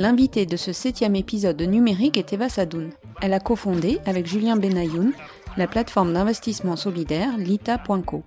L'invitée 0.00 0.46
de 0.46 0.56
ce 0.56 0.72
septième 0.72 1.14
épisode 1.14 1.58
de 1.58 1.66
Numérique 1.66 2.16
est 2.16 2.32
Eva 2.32 2.48
Sadoun. 2.48 2.88
Elle 3.20 3.34
a 3.34 3.38
cofondé, 3.38 3.98
avec 4.06 4.26
Julien 4.26 4.56
Benayoun, 4.56 5.12
la 5.58 5.66
plateforme 5.66 6.14
d'investissement 6.14 6.76
solidaire 6.76 7.36
Lita.co. 7.36 8.22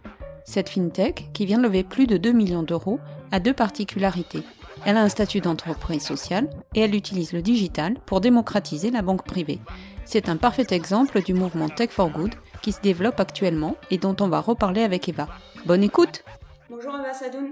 Cette 0.46 0.70
fintech, 0.70 1.32
qui 1.34 1.48
vient 1.48 1.58
de 1.58 1.63
lever 1.63 1.84
plus 1.84 2.05
de 2.05 2.18
2 2.18 2.32
millions 2.32 2.62
d'euros, 2.62 2.99
a 3.32 3.40
deux 3.40 3.55
particularités. 3.55 4.44
Elle 4.86 4.98
a 4.98 5.02
un 5.02 5.09
statut 5.09 5.41
d'entreprise 5.41 6.04
sociale 6.04 6.48
et 6.76 6.82
elle 6.82 6.94
utilise 6.94 7.34
le 7.34 7.41
digital 7.41 7.96
pour 8.05 8.21
démocratiser 8.21 8.91
la 8.91 9.02
banque 9.02 9.26
privée. 9.26 9.60
C'est 10.05 10.30
un 10.30 10.38
parfait 10.38 10.68
exemple 10.70 11.24
du 11.24 11.34
mouvement 11.34 11.70
Tech 11.70 11.90
for 11.90 12.12
Good 12.12 12.35
qui 12.62 12.71
se 12.71 12.82
développe 12.82 13.20
actuellement 13.20 13.77
et 13.90 13.98
dont 13.98 14.16
on 14.20 14.27
va 14.27 14.41
reparler 14.41 14.84
avec 14.84 15.10
Eva. 15.10 15.27
Bonne 15.66 15.82
écoute 15.82 16.24
Bonjour 16.70 16.94
Eva 16.99 17.16
Sadoun. 17.16 17.52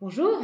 Bonjour. 0.00 0.40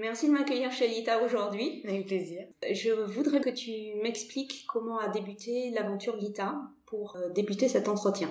Merci 0.00 0.28
de 0.28 0.32
m'accueillir 0.32 0.70
chez 0.70 0.86
Lita 0.86 1.20
aujourd'hui. 1.22 1.82
Avec 1.86 2.06
plaisir. 2.06 2.44
Je 2.70 2.90
voudrais 2.90 3.40
que 3.40 3.50
tu 3.50 3.70
m'expliques 4.00 4.64
comment 4.68 4.98
a 4.98 5.08
débuté 5.08 5.70
l'aventure 5.74 6.16
Lita 6.16 6.54
pour 6.86 7.16
euh, 7.16 7.30
débuter 7.30 7.68
cet 7.68 7.88
entretien. 7.88 8.30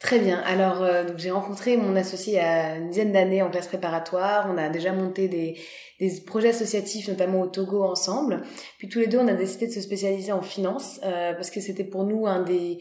Très 0.00 0.18
bien. 0.18 0.38
Alors, 0.40 0.82
euh, 0.82 1.04
j'ai 1.16 1.30
rencontré 1.30 1.76
mon 1.76 1.96
associé 1.96 2.34
il 2.34 2.36
y 2.36 2.38
a 2.38 2.76
une 2.76 2.88
dizaine 2.88 3.12
d'années 3.12 3.42
en 3.42 3.50
classe 3.50 3.66
préparatoire. 3.66 4.48
On 4.50 4.56
a 4.56 4.70
déjà 4.70 4.92
monté 4.92 5.28
des, 5.28 5.58
des 6.00 6.20
projets 6.20 6.50
associatifs, 6.50 7.08
notamment 7.08 7.42
au 7.42 7.46
Togo, 7.46 7.82
ensemble. 7.82 8.42
Puis 8.78 8.88
tous 8.88 8.98
les 8.98 9.06
deux, 9.06 9.18
on 9.18 9.28
a 9.28 9.34
décidé 9.34 9.66
de 9.66 9.72
se 9.72 9.80
spécialiser 9.82 10.32
en 10.32 10.42
finance 10.42 11.00
euh, 11.04 11.34
parce 11.34 11.50
que 11.50 11.60
c'était 11.60 11.84
pour 11.84 12.04
nous 12.04 12.26
un 12.26 12.42
des 12.42 12.78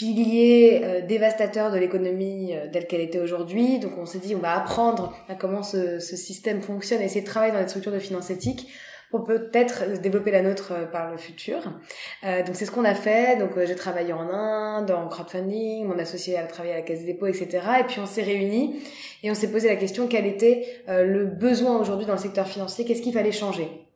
pilier 0.00 0.80
euh, 0.82 1.02
dévastateur 1.02 1.70
de 1.70 1.76
l'économie 1.76 2.56
euh, 2.56 2.68
telle 2.72 2.86
qu'elle 2.86 3.02
était 3.02 3.18
aujourd'hui. 3.18 3.78
Donc 3.78 3.98
on 3.98 4.06
s'est 4.06 4.18
dit 4.18 4.34
on 4.34 4.38
va 4.38 4.56
apprendre 4.56 5.14
à 5.28 5.34
comment 5.34 5.62
ce, 5.62 5.98
ce, 5.98 6.16
système 6.16 6.62
fonctionne 6.62 7.02
et 7.02 7.04
essayer 7.04 7.20
de 7.20 7.26
travailler 7.26 7.52
dans 7.52 7.60
les 7.60 7.68
structures 7.68 7.92
de 7.92 7.98
finances 7.98 8.30
éthiques 8.30 8.66
pour 9.10 9.24
peut-être 9.24 10.00
développer 10.00 10.30
la 10.30 10.40
nôtre 10.40 10.72
euh, 10.72 10.86
par 10.86 11.10
le 11.10 11.18
futur. 11.18 11.58
Euh, 12.24 12.42
donc 12.42 12.56
c'est 12.56 12.64
ce 12.64 12.70
qu'on 12.70 12.86
a 12.86 12.94
fait. 12.94 13.38
Donc 13.38 13.50
j'ai 13.62 13.74
travaillé 13.74 14.14
en 14.14 14.26
Inde, 14.30 14.90
en 14.90 15.06
crowdfunding, 15.06 15.84
mon 15.84 15.98
associé 15.98 16.38
a 16.38 16.44
travaillé 16.44 16.72
à 16.72 16.78
la 16.78 16.82
Caisse 16.82 17.00
des 17.00 17.12
dépôts, 17.12 17.26
etc. 17.26 17.48
Et 17.80 17.84
puis 17.84 18.00
on 18.00 18.06
s'est 18.06 18.22
réunis 18.22 18.80
et 19.22 19.30
on 19.30 19.34
s'est 19.34 19.52
posé 19.52 19.68
la 19.68 19.76
question 19.76 20.06
quel 20.06 20.24
était 20.24 20.82
le 20.88 21.26
besoin 21.26 21.78
aujourd'hui 21.78 22.06
dans 22.06 22.14
le 22.14 22.18
secteur 22.18 22.48
financier, 22.48 22.86
qu'est-ce 22.86 23.02
qu'il 23.02 23.12
fallait 23.12 23.32
changer? 23.32 23.89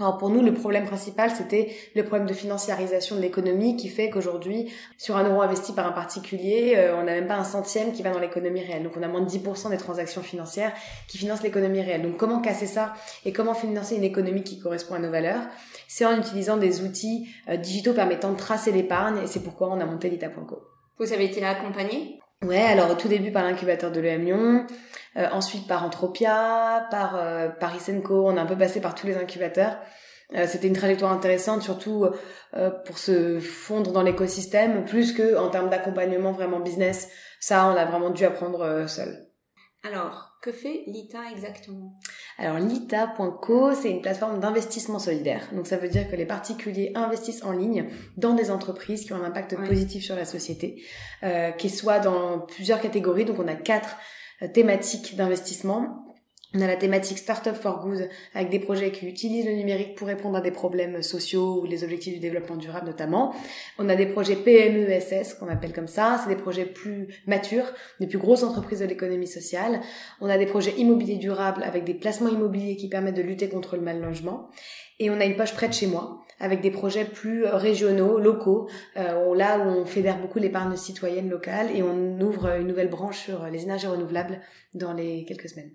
Alors 0.00 0.18
pour 0.18 0.28
nous, 0.28 0.42
le 0.42 0.52
problème 0.52 0.86
principal, 0.86 1.30
c'était 1.30 1.72
le 1.94 2.02
problème 2.02 2.26
de 2.26 2.34
financiarisation 2.34 3.14
de 3.14 3.20
l'économie 3.20 3.76
qui 3.76 3.88
fait 3.88 4.10
qu'aujourd'hui, 4.10 4.72
sur 4.98 5.16
un 5.16 5.22
euro 5.22 5.40
investi 5.40 5.72
par 5.72 5.86
un 5.86 5.92
particulier, 5.92 6.74
euh, 6.76 6.96
on 6.96 7.04
n'a 7.04 7.12
même 7.12 7.28
pas 7.28 7.36
un 7.36 7.44
centième 7.44 7.92
qui 7.92 8.02
va 8.02 8.10
dans 8.10 8.18
l'économie 8.18 8.60
réelle. 8.60 8.82
Donc 8.82 8.94
on 8.96 9.02
a 9.04 9.08
moins 9.08 9.20
de 9.20 9.28
10% 9.28 9.70
des 9.70 9.76
transactions 9.76 10.22
financières 10.22 10.72
qui 11.06 11.16
financent 11.16 11.44
l'économie 11.44 11.80
réelle. 11.80 12.02
Donc 12.02 12.16
comment 12.16 12.40
casser 12.40 12.66
ça 12.66 12.94
et 13.24 13.32
comment 13.32 13.54
financer 13.54 13.94
une 13.94 14.02
économie 14.02 14.42
qui 14.42 14.58
correspond 14.58 14.94
à 14.94 14.98
nos 14.98 15.12
valeurs? 15.12 15.42
C'est 15.86 16.04
en 16.04 16.18
utilisant 16.18 16.56
des 16.56 16.82
outils 16.82 17.28
euh, 17.48 17.56
digitaux 17.56 17.92
permettant 17.92 18.32
de 18.32 18.36
tracer 18.36 18.72
l'épargne 18.72 19.22
et 19.22 19.28
c'est 19.28 19.44
pourquoi 19.44 19.70
on 19.70 19.78
a 19.78 19.84
monté 19.84 20.10
l'ITA.co. 20.10 20.60
Vous 20.98 21.12
avez 21.12 21.26
été 21.26 21.44
accompagné? 21.44 22.18
Ouais, 22.44 22.60
alors 22.60 22.90
au 22.90 22.94
tout 22.94 23.08
début 23.08 23.32
par 23.32 23.42
l'incubateur 23.42 23.90
de 23.90 24.00
l'EM 24.00 24.22
Lyon, 24.22 24.66
euh, 25.16 25.26
ensuite 25.32 25.66
par 25.66 25.82
Entropia, 25.82 26.86
par 26.90 27.16
euh, 27.16 27.48
on 28.10 28.36
a 28.36 28.40
un 28.42 28.46
peu 28.46 28.56
passé 28.56 28.82
par 28.82 28.94
tous 28.94 29.06
les 29.06 29.16
incubateurs. 29.16 29.78
Euh, 30.34 30.46
C'était 30.46 30.68
une 30.68 30.76
trajectoire 30.76 31.12
intéressante, 31.12 31.62
surtout 31.62 32.06
euh, 32.54 32.70
pour 32.84 32.98
se 32.98 33.40
fondre 33.40 33.92
dans 33.92 34.02
l'écosystème, 34.02 34.84
plus 34.84 35.12
que 35.12 35.38
en 35.38 35.48
termes 35.48 35.70
d'accompagnement 35.70 36.32
vraiment 36.32 36.60
business. 36.60 37.08
Ça, 37.40 37.66
on 37.66 37.76
a 37.76 37.84
vraiment 37.86 38.10
dû 38.10 38.24
apprendre 38.26 38.84
seul. 38.88 39.26
Alors, 39.86 40.38
que 40.40 40.50
fait 40.50 40.84
l'ITA 40.86 41.30
exactement? 41.30 41.98
Alors 42.38 42.58
l'ITA.co, 42.58 43.74
c'est 43.74 43.90
une 43.90 44.00
plateforme 44.00 44.40
d'investissement 44.40 44.98
solidaire. 44.98 45.46
Donc 45.52 45.66
ça 45.66 45.76
veut 45.76 45.88
dire 45.88 46.10
que 46.10 46.16
les 46.16 46.24
particuliers 46.24 46.92
investissent 46.94 47.44
en 47.44 47.52
ligne 47.52 47.90
dans 48.16 48.34
des 48.34 48.50
entreprises 48.50 49.04
qui 49.04 49.12
ont 49.12 49.16
un 49.16 49.24
impact 49.24 49.56
positif 49.56 50.02
sur 50.02 50.16
la 50.16 50.24
société, 50.24 50.82
euh, 51.22 51.50
qui 51.50 51.68
soit 51.68 51.98
dans 51.98 52.40
plusieurs 52.40 52.80
catégories. 52.80 53.26
Donc 53.26 53.38
on 53.38 53.46
a 53.46 53.54
quatre 53.54 53.96
euh, 54.42 54.48
thématiques 54.48 55.16
d'investissement. 55.16 56.03
On 56.56 56.60
a 56.60 56.68
la 56.68 56.76
thématique 56.76 57.18
Startup 57.18 57.56
for 57.56 57.80
Good 57.80 58.08
avec 58.32 58.48
des 58.48 58.60
projets 58.60 58.92
qui 58.92 59.08
utilisent 59.08 59.46
le 59.46 59.54
numérique 59.54 59.96
pour 59.96 60.06
répondre 60.06 60.36
à 60.36 60.40
des 60.40 60.52
problèmes 60.52 61.02
sociaux 61.02 61.60
ou 61.60 61.66
les 61.66 61.82
objectifs 61.82 62.14
du 62.14 62.20
développement 62.20 62.54
durable 62.54 62.86
notamment. 62.86 63.34
On 63.76 63.88
a 63.88 63.96
des 63.96 64.06
projets 64.06 64.36
PMESS 64.36 65.34
qu'on 65.34 65.48
appelle 65.48 65.72
comme 65.72 65.88
ça, 65.88 66.20
c'est 66.22 66.32
des 66.32 66.40
projets 66.40 66.64
plus 66.64 67.08
matures, 67.26 67.66
des 67.98 68.06
plus 68.06 68.18
grosses 68.18 68.44
entreprises 68.44 68.78
de 68.78 68.84
l'économie 68.84 69.26
sociale. 69.26 69.80
On 70.20 70.28
a 70.28 70.38
des 70.38 70.46
projets 70.46 70.74
immobiliers 70.76 71.16
durables 71.16 71.64
avec 71.64 71.82
des 71.82 71.94
placements 71.94 72.28
immobiliers 72.28 72.76
qui 72.76 72.88
permettent 72.88 73.16
de 73.16 73.22
lutter 73.22 73.48
contre 73.48 73.74
le 73.74 73.82
mal 73.82 74.00
logement. 74.00 74.48
Et 75.00 75.10
on 75.10 75.18
a 75.18 75.24
une 75.24 75.36
poche 75.36 75.54
près 75.54 75.66
de 75.66 75.74
chez 75.74 75.88
moi 75.88 76.20
avec 76.38 76.60
des 76.60 76.70
projets 76.70 77.04
plus 77.04 77.46
régionaux, 77.46 78.20
locaux, 78.20 78.68
euh, 78.96 79.34
là 79.34 79.58
où 79.58 79.62
on 79.62 79.86
fédère 79.86 80.20
beaucoup 80.20 80.38
l'épargne 80.38 80.76
citoyenne 80.76 81.28
locale 81.28 81.74
et 81.74 81.82
on 81.82 82.20
ouvre 82.20 82.46
une 82.60 82.68
nouvelle 82.68 82.90
branche 82.90 83.18
sur 83.18 83.44
les 83.46 83.64
énergies 83.64 83.88
renouvelables 83.88 84.40
dans 84.72 84.92
les 84.92 85.24
quelques 85.24 85.48
semaines. 85.48 85.72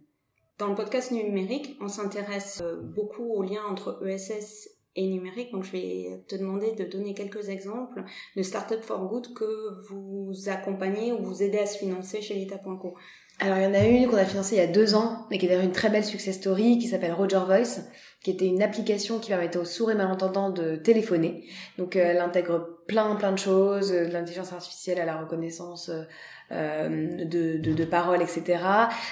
Dans 0.60 0.68
le 0.68 0.76
podcast 0.76 1.12
numérique, 1.12 1.78
on 1.80 1.88
s'intéresse 1.88 2.60
euh, 2.62 2.76
beaucoup 2.82 3.32
au 3.32 3.42
lien 3.42 3.62
entre 3.72 4.06
ESS 4.06 4.70
et 4.98 5.08
numérique. 5.08 5.54
Donc, 5.54 5.64
je 5.64 5.72
vais 5.72 6.26
te 6.28 6.36
demander 6.36 6.74
de 6.74 6.84
donner 6.84 7.14
quelques 7.14 7.48
exemples 7.48 8.04
de 8.36 8.44
Startup 8.44 8.84
for 8.84 9.08
Good 9.08 9.34
que 9.34 9.82
vous 9.88 10.34
accompagnez 10.48 11.14
ou 11.14 11.24
vous 11.24 11.44
aidez 11.44 11.60
à 11.60 11.66
se 11.66 11.78
financer 11.78 12.22
chez 12.22 12.34
l'État.co. 12.34 12.94
Alors, 13.40 13.58
il 13.58 13.64
y 13.64 13.68
en 13.68 13.74
a 13.74 13.86
une 13.86 14.06
qu'on 14.10 14.18
a 14.18 14.26
financée 14.26 14.56
il 14.56 14.58
y 14.58 14.62
a 14.62 14.68
deux 14.68 14.96
ans, 14.96 15.28
et 15.32 15.38
qui 15.38 15.46
est 15.46 15.48
d'ailleurs 15.48 15.64
une 15.64 15.72
très 15.72 15.90
belle 15.90 16.04
success 16.04 16.36
story, 16.36 16.78
qui 16.78 16.90
s'appelle 16.90 17.14
Roger 17.14 17.40
Voice, 17.46 17.80
qui 18.22 18.32
était 18.32 18.48
une 18.48 18.62
application 18.62 19.20
qui 19.20 19.30
permettait 19.30 19.60
aux 19.60 19.64
sourds 19.64 19.92
et 19.92 19.96
malentendants 19.96 20.50
de 20.50 20.76
téléphoner. 20.76 21.48
Donc, 21.78 21.96
euh, 21.96 22.04
elle 22.04 22.20
intègre 22.20 22.82
plein, 22.86 23.16
plein 23.16 23.32
de 23.32 23.38
choses, 23.38 23.92
de 23.92 24.12
l'intelligence 24.12 24.52
artificielle 24.52 25.00
à 25.00 25.06
la 25.06 25.22
reconnaissance 25.22 25.88
euh, 25.88 26.04
de, 26.52 27.58
de, 27.58 27.74
de, 27.74 27.86
paroles, 27.86 28.22
etc. 28.22 28.64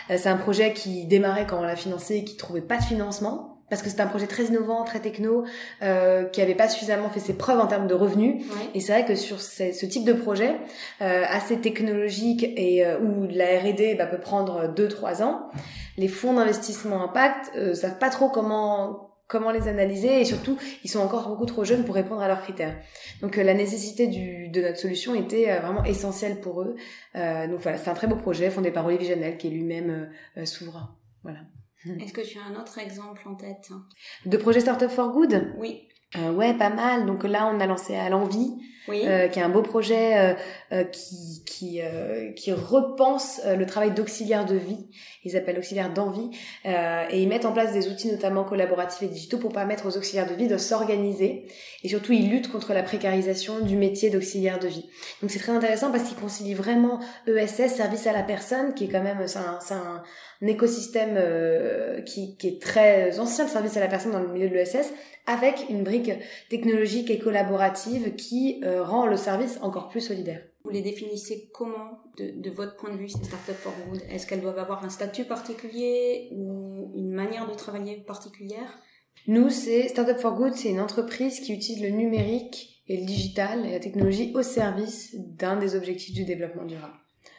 Euh, 0.10 0.16
c'est 0.18 0.30
un 0.30 0.38
projet 0.38 0.74
qui 0.74 1.06
démarrait 1.06 1.46
quand 1.48 1.60
on 1.60 1.64
l'a 1.64 1.76
financé 1.76 2.18
et 2.18 2.24
qui 2.24 2.38
trouvait 2.38 2.62
pas 2.62 2.78
de 2.78 2.84
financement 2.84 3.58
parce 3.70 3.82
que 3.82 3.90
c'est 3.90 4.00
un 4.00 4.08
projet 4.08 4.28
très 4.28 4.46
innovant, 4.46 4.84
très 4.84 5.00
techno, 5.00 5.44
euh, 5.82 6.24
qui 6.26 6.42
avait 6.42 6.56
pas 6.56 6.70
suffisamment 6.70 7.10
fait 7.10 7.20
ses 7.20 7.34
preuves 7.34 7.60
en 7.60 7.68
termes 7.68 7.88
de 7.88 7.94
revenus. 7.94 8.46
Et 8.74 8.80
c'est 8.80 8.94
vrai 8.94 9.06
que 9.06 9.16
sur 9.16 9.42
ce, 9.42 9.74
ce 9.74 9.86
type 9.86 10.06
de 10.06 10.14
projet 10.14 10.56
euh, 11.02 11.24
assez 11.30 11.60
technologique 11.60 12.44
et 12.44 12.86
euh, 12.86 13.00
où 13.00 13.28
la 13.30 13.60
R&D 13.60 13.96
bah, 13.96 14.06
peut 14.06 14.20
prendre 14.20 14.74
2-3 14.74 15.24
ans, 15.24 15.50
les 15.98 16.08
fonds 16.08 16.34
d'investissement 16.34 17.04
impact 17.04 17.52
euh, 17.56 17.74
savent 17.74 17.98
pas 17.98 18.10
trop 18.10 18.30
comment 18.30 19.17
comment 19.28 19.52
les 19.52 19.68
analyser 19.68 20.22
et 20.22 20.26
surtout 20.26 20.58
ils 20.84 20.90
sont 20.90 21.00
encore 21.00 21.28
beaucoup 21.28 21.46
trop 21.46 21.64
jeunes 21.64 21.84
pour 21.86 21.96
répondre 21.96 22.22
à 22.22 22.28
leurs 22.28 22.42
critères. 22.42 22.80
Donc 23.22 23.38
euh, 23.38 23.44
la 23.44 23.54
nécessité 23.54 24.08
du, 24.08 24.50
de 24.50 24.62
notre 24.62 24.78
solution 24.78 25.16
était 25.16 25.52
euh, 25.52 25.60
vraiment 25.60 25.84
essentielle 25.84 26.40
pour 26.40 26.62
eux. 26.62 26.76
Euh, 27.16 27.48
donc 27.48 27.60
voilà, 27.60 27.78
c'est 27.78 27.90
un 27.90 27.94
très 27.94 28.08
beau 28.08 28.16
projet 28.16 28.50
fondé 28.50 28.72
par 28.72 28.86
Olivier 28.86 29.16
Janel 29.16 29.38
qui 29.38 29.48
est 29.48 29.52
lui-même 29.52 30.10
euh, 30.38 30.46
souverain. 30.46 30.96
Voilà. 31.24 31.40
Est-ce 32.02 32.14
que 32.14 32.22
tu 32.22 32.38
as 32.40 32.44
un 32.44 32.60
autre 32.60 32.80
exemple 32.80 33.22
en 33.28 33.36
tête? 33.36 33.70
De 34.26 34.38
projet 34.38 34.60
Startup 34.60 34.90
for 34.90 35.12
Good? 35.12 35.54
Oui. 35.58 35.88
Euh, 36.16 36.32
ouais, 36.32 36.54
pas 36.54 36.70
mal. 36.70 37.06
Donc 37.06 37.24
là, 37.24 37.52
on 37.54 37.60
a 37.60 37.66
lancé 37.66 37.96
à 37.96 38.10
l'envie, 38.10 38.54
oui. 38.88 39.04
euh, 39.06 39.28
qui 39.28 39.40
est 39.40 39.42
un 39.42 39.50
beau 39.50 39.62
projet 39.62 40.18
euh, 40.18 40.34
euh 40.72 40.84
qui 40.86 41.44
qui, 41.46 41.82
euh, 41.82 42.32
qui 42.34 42.54
repense 42.54 43.42
le 43.46 43.66
travail 43.66 43.92
d'auxiliaire 43.92 44.46
de 44.46 44.56
vie. 44.56 44.88
Ils 45.24 45.36
appellent 45.36 45.58
auxiliaire 45.58 45.92
d'envie 45.92 46.30
et 46.66 47.22
ils 47.22 47.28
mettent 47.28 47.46
en 47.46 47.52
place 47.52 47.74
des 47.74 47.90
outils 47.90 48.10
notamment 48.10 48.44
collaboratifs 48.44 49.02
et 49.02 49.08
digitaux 49.08 49.38
pour 49.38 49.52
permettre 49.52 49.88
aux 49.88 49.98
auxiliaires 49.98 50.30
de 50.30 50.36
vie 50.36 50.48
de 50.48 50.58
s'organiser 50.58 51.48
et 51.84 51.90
surtout 51.90 52.14
ils 52.14 52.30
luttent 52.30 52.52
contre 52.52 52.74
la 52.74 52.84
précarisation 52.84 53.60
du 53.60 53.76
métier 53.76 54.10
d'auxiliaire 54.10 54.60
de 54.60 54.68
vie. 54.68 54.90
Donc 55.22 55.32
c'est 55.32 55.40
très 55.40 55.52
intéressant 55.52 55.92
parce 55.92 56.04
qu'ils 56.04 56.18
concilient 56.18 56.54
vraiment 56.54 57.00
ESS, 57.28 57.76
service 57.76 58.08
à 58.08 58.14
la 58.14 58.24
personne, 58.24 58.74
qui 58.74 58.86
est 58.86 58.90
quand 58.90 59.04
même 59.04 59.28
c'est 59.28 59.40
un, 59.40 59.60
un, 59.72 60.04
un, 60.42 60.48
écosystème 60.48 61.16
euh, 61.18 62.02
qui, 62.02 62.38
qui 62.38 62.48
est 62.48 62.62
très 62.62 63.20
ancien, 63.20 63.46
le 63.46 63.50
service 63.50 63.78
à 63.78 63.80
la 63.80 63.88
personne 63.88 64.12
dans 64.12 64.22
le 64.22 64.28
milieu 64.28 64.50
de 64.50 64.54
l'ESS, 64.54 64.94
avec 65.26 65.66
une 65.70 65.84
brique 65.84 66.12
technologique 66.50 67.10
et 67.10 67.20
collaborative 67.20 68.16
qui 68.16 68.62
euh, 68.64 68.84
rend 68.84 69.06
le 69.06 69.18
service 69.18 69.60
encore 69.62 69.90
plus 69.90 70.02
solidaire. 70.02 70.42
Vous 70.64 70.72
les 70.72 70.82
définissez 70.82 71.50
comment, 71.54 72.02
de, 72.18 72.32
de 72.42 72.50
votre 72.50 72.76
point 72.76 72.92
de 72.92 72.98
vue, 72.98 73.10
ces 73.10 73.24
startups 73.24 73.54
for 73.54 73.74
good? 73.90 74.02
Est-ce 74.10 74.28
qu'elles 74.28 74.42
doivent 74.42 74.60
avoir 74.60 74.84
un 74.84 74.90
statut 74.90 75.26
particulier 75.26 76.30
ou 76.32 76.92
une 76.96 77.12
manière 77.12 77.50
de 77.50 77.56
travailler 77.56 77.98
particulière? 77.98 78.80
Nous, 79.26 79.50
c'est 79.50 79.88
Startup 79.88 80.18
for 80.18 80.36
Good, 80.36 80.54
c'est 80.54 80.70
une 80.70 80.80
entreprise 80.80 81.40
qui 81.40 81.54
utilise 81.54 81.82
le 81.82 81.90
numérique 81.90 82.84
et 82.88 82.98
le 82.98 83.06
digital 83.06 83.66
et 83.66 83.72
la 83.72 83.80
technologie 83.80 84.32
au 84.36 84.42
service 84.42 85.16
d'un 85.16 85.58
des 85.58 85.76
objectifs 85.76 86.14
du 86.14 86.24
développement 86.24 86.66
durable. 86.66 86.94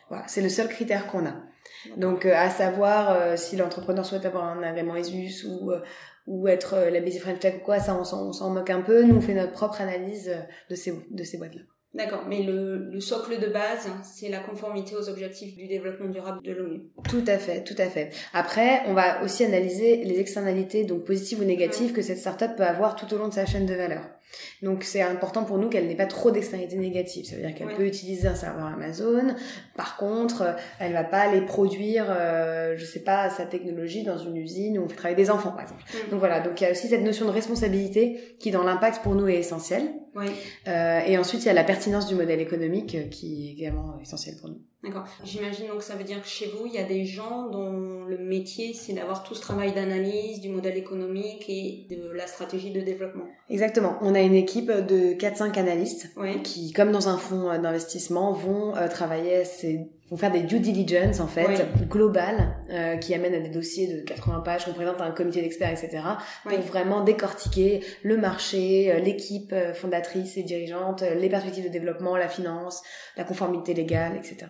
Voilà, 0.08 0.24
c'est 0.26 0.40
le 0.40 0.48
seul 0.48 0.68
critère 0.68 1.06
qu'on 1.06 1.26
a. 1.26 1.34
Donc, 1.96 2.26
euh, 2.26 2.32
à 2.34 2.50
savoir 2.50 3.12
euh, 3.12 3.36
si 3.36 3.56
l'entrepreneur 3.56 4.04
souhaite 4.04 4.24
avoir 4.24 4.44
un 4.44 4.62
agrément 4.62 4.96
ESUS 4.96 5.44
ou 5.44 5.70
euh, 5.70 5.80
ou 6.26 6.46
être 6.46 6.76
la 6.92 7.00
Busy 7.00 7.18
French 7.18 7.38
Tech 7.38 7.54
ou 7.56 7.64
quoi, 7.64 7.80
ça 7.80 7.98
on 7.98 8.04
s'en 8.04 8.50
moque 8.50 8.68
un 8.68 8.82
peu. 8.82 9.02
Nous, 9.02 9.16
on 9.16 9.20
fait 9.20 9.32
notre 9.32 9.52
propre 9.52 9.80
analyse 9.80 10.30
de 10.68 10.74
ces 10.74 10.92
de 11.10 11.24
ces 11.24 11.38
boîtes-là. 11.38 11.62
D'accord, 11.94 12.24
mais 12.28 12.42
le, 12.42 12.90
le, 12.90 13.00
socle 13.00 13.40
de 13.40 13.46
base, 13.46 13.88
c'est 14.04 14.28
la 14.28 14.40
conformité 14.40 14.94
aux 14.94 15.08
objectifs 15.08 15.56
du 15.56 15.66
développement 15.66 16.10
durable 16.10 16.42
de 16.42 16.52
l'ONU. 16.52 16.82
Tout 17.08 17.24
à 17.26 17.38
fait, 17.38 17.64
tout 17.64 17.74
à 17.78 17.86
fait. 17.86 18.10
Après, 18.34 18.82
on 18.88 18.92
va 18.92 19.24
aussi 19.24 19.42
analyser 19.42 20.04
les 20.04 20.20
externalités, 20.20 20.84
donc 20.84 21.06
positives 21.06 21.40
ou 21.40 21.44
négatives, 21.44 21.94
que 21.94 22.02
cette 22.02 22.18
startup 22.18 22.56
peut 22.56 22.62
avoir 22.62 22.94
tout 22.94 23.12
au 23.14 23.16
long 23.16 23.28
de 23.28 23.32
sa 23.32 23.46
chaîne 23.46 23.64
de 23.64 23.74
valeur. 23.74 24.02
Donc 24.62 24.84
c'est 24.84 25.02
important 25.02 25.44
pour 25.44 25.58
nous 25.58 25.68
qu'elle 25.68 25.86
n'ait 25.86 25.96
pas 25.96 26.06
trop 26.06 26.30
d'externalités 26.30 26.76
négatives. 26.76 27.26
Ça 27.26 27.36
veut 27.36 27.42
dire 27.42 27.54
qu'elle 27.54 27.74
peut 27.74 27.86
utiliser 27.86 28.28
un 28.28 28.34
serveur 28.34 28.66
Amazon. 28.66 29.34
Par 29.76 29.96
contre, 29.96 30.56
elle 30.80 30.92
va 30.92 31.04
pas 31.04 31.20
aller 31.20 31.40
produire, 31.40 32.06
euh, 32.08 32.74
je 32.76 32.84
sais 32.84 33.00
pas, 33.00 33.30
sa 33.30 33.46
technologie 33.46 34.02
dans 34.02 34.18
une 34.18 34.36
usine 34.36 34.78
où 34.78 34.84
on 34.84 34.88
fait 34.88 34.96
travailler 34.96 35.16
des 35.16 35.30
enfants, 35.30 35.52
par 35.52 35.62
exemple. 35.62 35.82
Mm. 35.92 36.10
Donc 36.10 36.18
voilà. 36.18 36.40
Donc 36.40 36.60
il 36.60 36.64
y 36.64 36.66
a 36.66 36.70
aussi 36.70 36.88
cette 36.88 37.02
notion 37.02 37.26
de 37.26 37.30
responsabilité 37.30 38.36
qui, 38.38 38.50
dans 38.50 38.64
l'impact, 38.64 39.02
pour 39.02 39.14
nous 39.14 39.28
est 39.28 39.36
essentielle. 39.36 39.92
Oui. 40.14 40.26
Euh, 40.66 41.00
et 41.06 41.18
ensuite, 41.18 41.42
il 41.42 41.46
y 41.46 41.50
a 41.50 41.54
la 41.54 41.64
pertinence 41.64 42.06
du 42.06 42.14
modèle 42.14 42.40
économique 42.40 42.94
euh, 42.94 43.08
qui 43.08 43.48
est 43.48 43.52
également 43.52 43.98
essentielle 44.00 44.36
pour 44.40 44.50
nous. 44.50 44.60
D'accord. 44.82 45.04
J'imagine 45.24 45.66
donc 45.66 45.82
ça 45.82 45.96
veut 45.96 46.04
dire 46.04 46.22
que 46.22 46.28
chez 46.28 46.46
vous, 46.46 46.66
il 46.66 46.72
y 46.72 46.78
a 46.78 46.84
des 46.84 47.04
gens 47.04 47.48
dont 47.50 48.04
le 48.04 48.16
métier, 48.18 48.72
c'est 48.74 48.92
d'avoir 48.92 49.24
tout 49.24 49.34
ce 49.34 49.40
travail 49.40 49.72
d'analyse 49.72 50.40
du 50.40 50.50
modèle 50.50 50.76
économique 50.76 51.46
et 51.48 51.86
de 51.90 52.12
la 52.12 52.28
stratégie 52.28 52.70
de 52.70 52.80
développement. 52.80 53.24
Exactement. 53.50 53.98
On 54.02 54.14
a 54.14 54.20
une 54.20 54.36
équipe 54.36 54.70
de 54.70 55.14
4-5 55.14 55.58
analystes 55.58 56.14
qui, 56.44 56.72
comme 56.72 56.92
dans 56.92 57.08
un 57.08 57.18
fonds 57.18 57.60
d'investissement, 57.60 58.32
vont 58.32 58.76
euh, 58.76 58.86
travailler, 58.86 59.44
vont 60.10 60.16
faire 60.16 60.32
des 60.32 60.42
due 60.42 60.60
diligence 60.60 61.20
en 61.20 61.26
fait 61.26 61.68
globales 61.88 62.56
euh, 62.70 62.96
qui 62.96 63.14
amènent 63.14 63.34
à 63.34 63.40
des 63.40 63.48
dossiers 63.48 63.86
de 63.86 64.00
80 64.02 64.40
pages 64.40 64.64
qu'on 64.64 64.72
présente 64.72 65.00
à 65.00 65.04
un 65.04 65.10
comité 65.10 65.42
d'experts, 65.42 65.70
etc. 65.70 66.02
pour 66.44 66.60
vraiment 66.60 67.02
décortiquer 67.02 67.84
le 68.02 68.16
marché, 68.16 68.92
euh, 68.92 68.98
l'équipe 68.98 69.54
fondatrice 69.74 70.36
et 70.36 70.42
dirigeante, 70.42 71.02
les 71.02 71.28
perspectives 71.28 71.64
de 71.64 71.70
développement, 71.70 72.16
la 72.16 72.28
finance, 72.28 72.82
la 73.16 73.24
conformité 73.24 73.74
légale, 73.74 74.16
etc. 74.16 74.48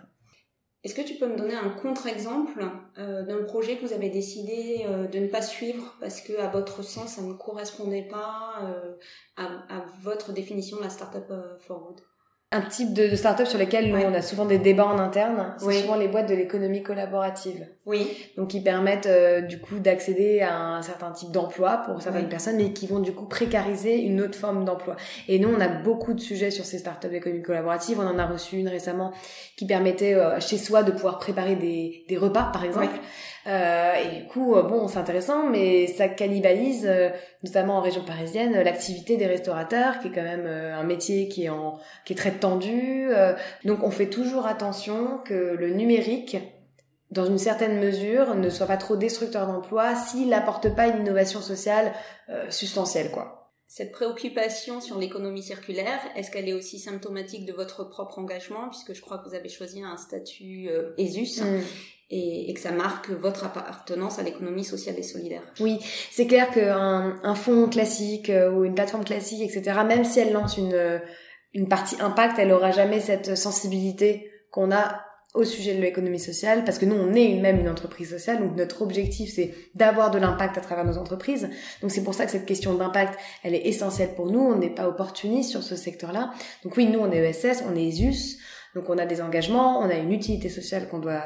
Est-ce 0.84 0.94
que 0.94 1.02
tu 1.02 1.14
peux 1.16 1.26
me 1.26 1.36
donner 1.36 1.56
un 1.56 1.70
contre-exemple 1.70 2.64
euh, 2.98 3.24
d'un 3.24 3.42
projet 3.42 3.76
que 3.76 3.84
vous 3.84 3.92
avez 3.92 4.10
décidé 4.10 4.86
euh, 4.86 5.08
de 5.08 5.18
ne 5.18 5.26
pas 5.26 5.42
suivre 5.42 5.96
parce 6.00 6.20
que 6.20 6.38
à 6.38 6.48
votre 6.48 6.84
sens 6.84 7.14
ça 7.14 7.22
ne 7.22 7.32
correspondait 7.32 8.06
pas 8.08 8.54
euh, 8.62 8.94
à, 9.36 9.46
à, 9.76 9.86
votre 10.00 10.32
définition 10.32 10.76
de 10.76 10.82
la 10.82 10.90
startup 10.90 11.32
for 11.60 11.80
good? 11.80 12.00
Un 12.50 12.62
type 12.62 12.94
de, 12.94 13.08
de 13.08 13.14
start-up 13.14 13.46
sur 13.46 13.58
lesquels 13.58 13.92
nous, 13.92 13.98
on 13.98 14.14
a 14.14 14.22
souvent 14.22 14.46
des 14.46 14.56
débats 14.56 14.86
en 14.86 14.98
interne, 14.98 15.54
c'est 15.58 15.82
souvent 15.82 15.96
les 15.96 16.08
boîtes 16.08 16.30
de 16.30 16.34
l'économie 16.34 16.82
collaborative. 16.82 17.66
Oui. 17.84 18.08
Donc, 18.38 18.48
qui 18.48 18.62
permettent 18.62 19.06
euh, 19.06 19.42
du 19.42 19.60
coup 19.60 19.78
d'accéder 19.78 20.40
à 20.40 20.56
un 20.58 20.82
certain 20.82 21.10
type 21.10 21.30
d'emploi 21.30 21.82
pour 21.84 22.00
certaines 22.00 22.28
personnes, 22.30 22.56
mais 22.56 22.72
qui 22.72 22.86
vont 22.86 23.00
du 23.00 23.12
coup 23.12 23.26
précariser 23.26 23.98
une 23.98 24.22
autre 24.22 24.38
forme 24.38 24.64
d'emploi. 24.64 24.96
Et 25.26 25.38
nous, 25.38 25.50
on 25.54 25.60
a 25.60 25.68
beaucoup 25.68 26.14
de 26.14 26.20
sujets 26.20 26.50
sur 26.50 26.64
ces 26.64 26.78
start-up 26.78 27.10
d'économie 27.10 27.42
collaborative. 27.42 27.98
On 28.00 28.06
en 28.06 28.18
a 28.18 28.24
reçu 28.24 28.56
une 28.56 28.68
récemment 28.68 29.12
qui 29.56 29.66
permettait 29.66 30.14
euh, 30.14 30.40
chez 30.40 30.56
soi 30.56 30.82
de 30.82 30.92
pouvoir 30.92 31.18
préparer 31.18 31.54
des, 31.54 32.04
des 32.08 32.16
repas, 32.16 32.50
par 32.50 32.64
exemple. 32.64 32.94
Euh, 33.46 33.92
et 33.94 34.20
du 34.20 34.26
coup, 34.26 34.54
bon, 34.54 34.88
c'est 34.88 34.98
intéressant, 34.98 35.48
mais 35.48 35.86
ça 35.86 36.08
cannibalise, 36.08 36.90
notamment 37.42 37.78
en 37.78 37.80
région 37.80 38.04
parisienne, 38.04 38.52
l'activité 38.52 39.16
des 39.16 39.26
restaurateurs, 39.26 40.00
qui 40.00 40.08
est 40.08 40.10
quand 40.10 40.22
même 40.22 40.46
un 40.46 40.82
métier 40.82 41.28
qui 41.28 41.44
est 41.44 41.48
en, 41.48 41.78
qui 42.04 42.12
est 42.12 42.16
très 42.16 42.37
tendu. 42.38 43.08
donc, 43.64 43.82
on 43.82 43.90
fait 43.90 44.08
toujours 44.08 44.46
attention 44.46 45.18
que 45.24 45.56
le 45.58 45.70
numérique, 45.70 46.36
dans 47.10 47.24
une 47.24 47.38
certaine 47.38 47.78
mesure, 47.78 48.34
ne 48.34 48.50
soit 48.50 48.66
pas 48.66 48.76
trop 48.76 48.96
destructeur 48.96 49.46
d'emploi 49.46 49.94
s'il 49.94 50.28
n'apporte 50.28 50.74
pas 50.74 50.88
une 50.88 51.00
innovation 51.00 51.40
sociale 51.40 51.92
substantielle, 52.50 53.10
quoi. 53.10 53.34
Cette 53.70 53.92
préoccupation 53.92 54.80
sur 54.80 54.98
l'économie 54.98 55.42
circulaire, 55.42 56.00
est-ce 56.16 56.30
qu'elle 56.30 56.48
est 56.48 56.54
aussi 56.54 56.78
symptomatique 56.78 57.44
de 57.44 57.52
votre 57.52 57.84
propre 57.84 58.18
engagement, 58.18 58.70
puisque 58.70 58.94
je 58.94 59.02
crois 59.02 59.18
que 59.18 59.28
vous 59.28 59.34
avez 59.34 59.50
choisi 59.50 59.82
un 59.82 59.98
statut 59.98 60.70
ESUS 60.96 61.42
mm 61.42 61.60
et, 62.10 62.50
et, 62.50 62.54
que 62.54 62.60
ça 62.60 62.72
marque 62.72 63.10
votre 63.10 63.44
appartenance 63.44 64.18
à 64.18 64.22
l'économie 64.22 64.64
sociale 64.64 64.98
et 64.98 65.02
solidaire. 65.02 65.42
Oui, 65.60 65.78
c'est 66.10 66.26
clair 66.26 66.50
qu'un 66.50 67.18
un 67.22 67.34
fonds 67.34 67.68
classique 67.68 68.30
euh, 68.30 68.50
ou 68.50 68.64
une 68.64 68.74
plateforme 68.74 69.04
classique, 69.04 69.42
etc., 69.42 69.80
même 69.86 70.04
si 70.04 70.20
elle 70.20 70.32
lance 70.32 70.56
une, 70.56 70.72
euh, 70.72 70.98
une 71.54 71.68
partie 71.68 71.96
impact, 72.00 72.38
elle 72.38 72.52
aura 72.52 72.70
jamais 72.70 73.00
cette 73.00 73.36
sensibilité 73.36 74.30
qu'on 74.50 74.70
a 74.70 75.02
au 75.34 75.44
sujet 75.44 75.74
de 75.74 75.80
l'économie 75.80 76.18
sociale, 76.18 76.64
parce 76.64 76.78
que 76.78 76.86
nous, 76.86 76.96
on 76.96 77.12
est 77.12 77.34
même 77.34 77.60
une 77.60 77.68
entreprise 77.68 78.10
sociale, 78.10 78.38
donc 78.38 78.56
notre 78.56 78.80
objectif, 78.82 79.30
c'est 79.34 79.54
d'avoir 79.74 80.10
de 80.10 80.18
l'impact 80.18 80.56
à 80.56 80.60
travers 80.60 80.84
nos 80.84 80.96
entreprises. 80.96 81.50
Donc 81.82 81.90
c'est 81.90 82.02
pour 82.02 82.14
ça 82.14 82.24
que 82.24 82.32
cette 82.32 82.46
question 82.46 82.74
d'impact, 82.74 83.18
elle 83.42 83.54
est 83.54 83.66
essentielle 83.66 84.14
pour 84.14 84.30
nous, 84.30 84.40
on 84.40 84.56
n'est 84.56 84.74
pas 84.74 84.88
opportuniste 84.88 85.50
sur 85.50 85.62
ce 85.62 85.76
secteur-là. 85.76 86.32
Donc 86.64 86.76
oui, 86.76 86.86
nous, 86.86 86.98
on 86.98 87.12
est 87.12 87.18
ESS, 87.18 87.62
on 87.70 87.76
est 87.76 87.84
ESUS, 87.84 88.38
donc 88.74 88.90
on 88.90 88.98
a 88.98 89.06
des 89.06 89.20
engagements, 89.20 89.80
on 89.80 89.88
a 89.88 89.94
une 89.94 90.12
utilité 90.12 90.48
sociale 90.48 90.88
qu'on 90.88 90.98
doit 90.98 91.24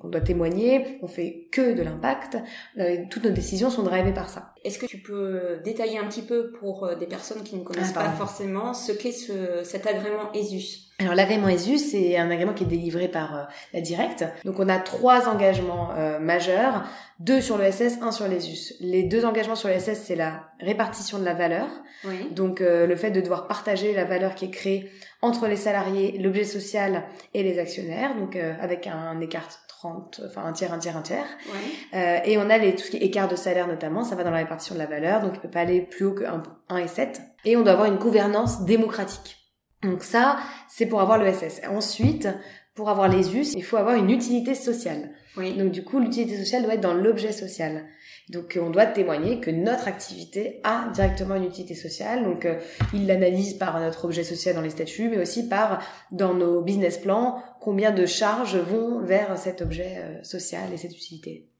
qu'on 0.00 0.08
doit 0.08 0.20
témoigner, 0.20 0.98
on 1.02 1.08
fait 1.08 1.48
que 1.50 1.72
de 1.72 1.82
l'impact. 1.82 2.36
Euh, 2.78 3.04
toutes 3.10 3.24
nos 3.24 3.30
décisions 3.30 3.70
sont 3.70 3.82
drivées 3.82 4.12
par 4.12 4.28
ça. 4.28 4.54
Est-ce 4.64 4.78
que 4.78 4.86
tu 4.86 4.98
peux 4.98 5.60
détailler 5.64 5.98
un 5.98 6.06
petit 6.06 6.22
peu 6.22 6.52
pour 6.52 6.84
euh, 6.84 6.94
des 6.94 7.06
personnes 7.06 7.42
qui 7.42 7.56
ne 7.56 7.64
connaissent 7.64 7.92
ah, 7.96 8.04
pas 8.04 8.10
forcément 8.10 8.74
ce 8.74 8.92
qu'est 8.92 9.12
ce, 9.12 9.62
cet 9.64 9.86
agrément 9.86 10.32
ESUS? 10.34 10.91
Alors 11.02 11.14
l'agrément 11.14 11.48
ESUS, 11.48 11.78
c'est 11.78 12.16
un 12.16 12.30
agrément 12.30 12.54
qui 12.54 12.64
est 12.64 12.66
délivré 12.66 13.08
par 13.08 13.36
euh, 13.36 13.42
la 13.72 13.80
Directe. 13.80 14.24
Donc 14.44 14.58
on 14.58 14.68
a 14.68 14.78
trois 14.78 15.28
engagements 15.28 15.90
majeurs, 16.20 16.84
deux 17.20 17.40
sur 17.40 17.58
le 17.58 17.70
SS, 17.70 17.98
un 18.02 18.12
sur 18.12 18.28
l'ESUS. 18.28 18.74
Les 18.80 19.02
deux 19.02 19.24
engagements 19.24 19.54
sur 19.54 19.68
le 19.68 19.78
SS, 19.78 20.02
c'est 20.04 20.16
la 20.16 20.44
répartition 20.60 21.18
de 21.18 21.24
la 21.24 21.34
valeur. 21.34 21.66
Oui. 22.04 22.28
Donc 22.32 22.60
le 22.60 22.96
fait 22.96 23.10
de 23.10 23.20
devoir 23.20 23.46
partager 23.46 23.94
la 23.94 24.04
valeur 24.04 24.34
qui 24.34 24.46
est 24.46 24.50
créée 24.50 24.90
entre 25.22 25.46
les 25.46 25.56
salariés, 25.56 26.18
l'objet 26.18 26.44
social 26.44 27.04
et 27.32 27.44
les 27.44 27.60
actionnaires, 27.60 28.16
donc 28.16 28.34
euh, 28.34 28.54
avec 28.60 28.88
un 28.88 29.20
écart 29.20 29.48
30, 29.68 30.20
enfin 30.26 30.44
un 30.44 30.52
tiers, 30.52 30.72
un 30.72 30.78
tiers, 30.78 30.96
un 30.96 31.02
tiers. 31.02 31.26
Ouais. 31.46 31.98
Euh, 31.98 32.18
et 32.24 32.38
on 32.38 32.50
a 32.50 32.58
les, 32.58 32.74
tout 32.74 32.82
ce 32.82 32.90
qui 32.90 32.96
est 32.96 33.04
écart 33.04 33.28
de 33.28 33.36
salaire 33.36 33.68
notamment, 33.68 34.02
ça 34.02 34.16
va 34.16 34.24
dans 34.24 34.32
la 34.32 34.38
répartition 34.38 34.74
de 34.74 34.80
la 34.80 34.86
valeur, 34.86 35.22
donc 35.22 35.32
il 35.36 35.40
peut 35.40 35.50
pas 35.50 35.60
aller 35.60 35.80
plus 35.80 36.06
haut 36.06 36.14
que 36.14 36.24
1, 36.24 36.42
1 36.70 36.76
et 36.78 36.88
7. 36.88 37.22
Et 37.44 37.56
on 37.56 37.62
doit 37.62 37.72
avoir 37.72 37.86
une 37.86 37.98
gouvernance 37.98 38.64
démocratique. 38.64 39.41
Donc 39.82 40.02
ça, 40.02 40.38
c'est 40.68 40.86
pour 40.86 41.00
avoir 41.00 41.18
le 41.18 41.32
SS. 41.32 41.62
Ensuite, 41.68 42.28
pour 42.74 42.88
avoir 42.88 43.08
les 43.08 43.36
US, 43.36 43.52
il 43.54 43.64
faut 43.64 43.76
avoir 43.76 43.96
une 43.96 44.10
utilité 44.10 44.54
sociale. 44.54 45.10
Oui. 45.36 45.54
Donc 45.56 45.72
du 45.72 45.84
coup, 45.84 45.98
l'utilité 45.98 46.38
sociale 46.38 46.62
doit 46.62 46.74
être 46.74 46.80
dans 46.80 46.94
l'objet 46.94 47.32
social. 47.32 47.84
Donc 48.30 48.58
on 48.60 48.70
doit 48.70 48.86
témoigner 48.86 49.40
que 49.40 49.50
notre 49.50 49.88
activité 49.88 50.60
a 50.64 50.88
directement 50.94 51.34
une 51.34 51.44
utilité 51.44 51.74
sociale. 51.74 52.24
Donc 52.24 52.46
euh, 52.46 52.58
il 52.94 53.06
l'analyse 53.06 53.54
par 53.54 53.78
notre 53.80 54.04
objet 54.04 54.24
social 54.24 54.54
dans 54.54 54.62
les 54.62 54.70
statuts, 54.70 55.08
mais 55.08 55.20
aussi 55.20 55.48
par 55.48 55.82
dans 56.12 56.32
nos 56.32 56.62
business 56.62 56.98
plans 56.98 57.42
combien 57.60 57.90
de 57.90 58.06
charges 58.06 58.56
vont 58.56 59.00
vers 59.00 59.36
cet 59.36 59.60
objet 59.60 59.96
euh, 59.98 60.22
social 60.22 60.72
et 60.72 60.76
cette 60.76 60.96
utilité. 60.96 61.51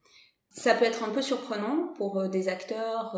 Ça 0.52 0.74
peut 0.74 0.84
être 0.84 1.02
un 1.02 1.08
peu 1.08 1.22
surprenant 1.22 1.94
pour 1.96 2.18
euh, 2.18 2.28
des 2.28 2.48
acteurs 2.48 3.16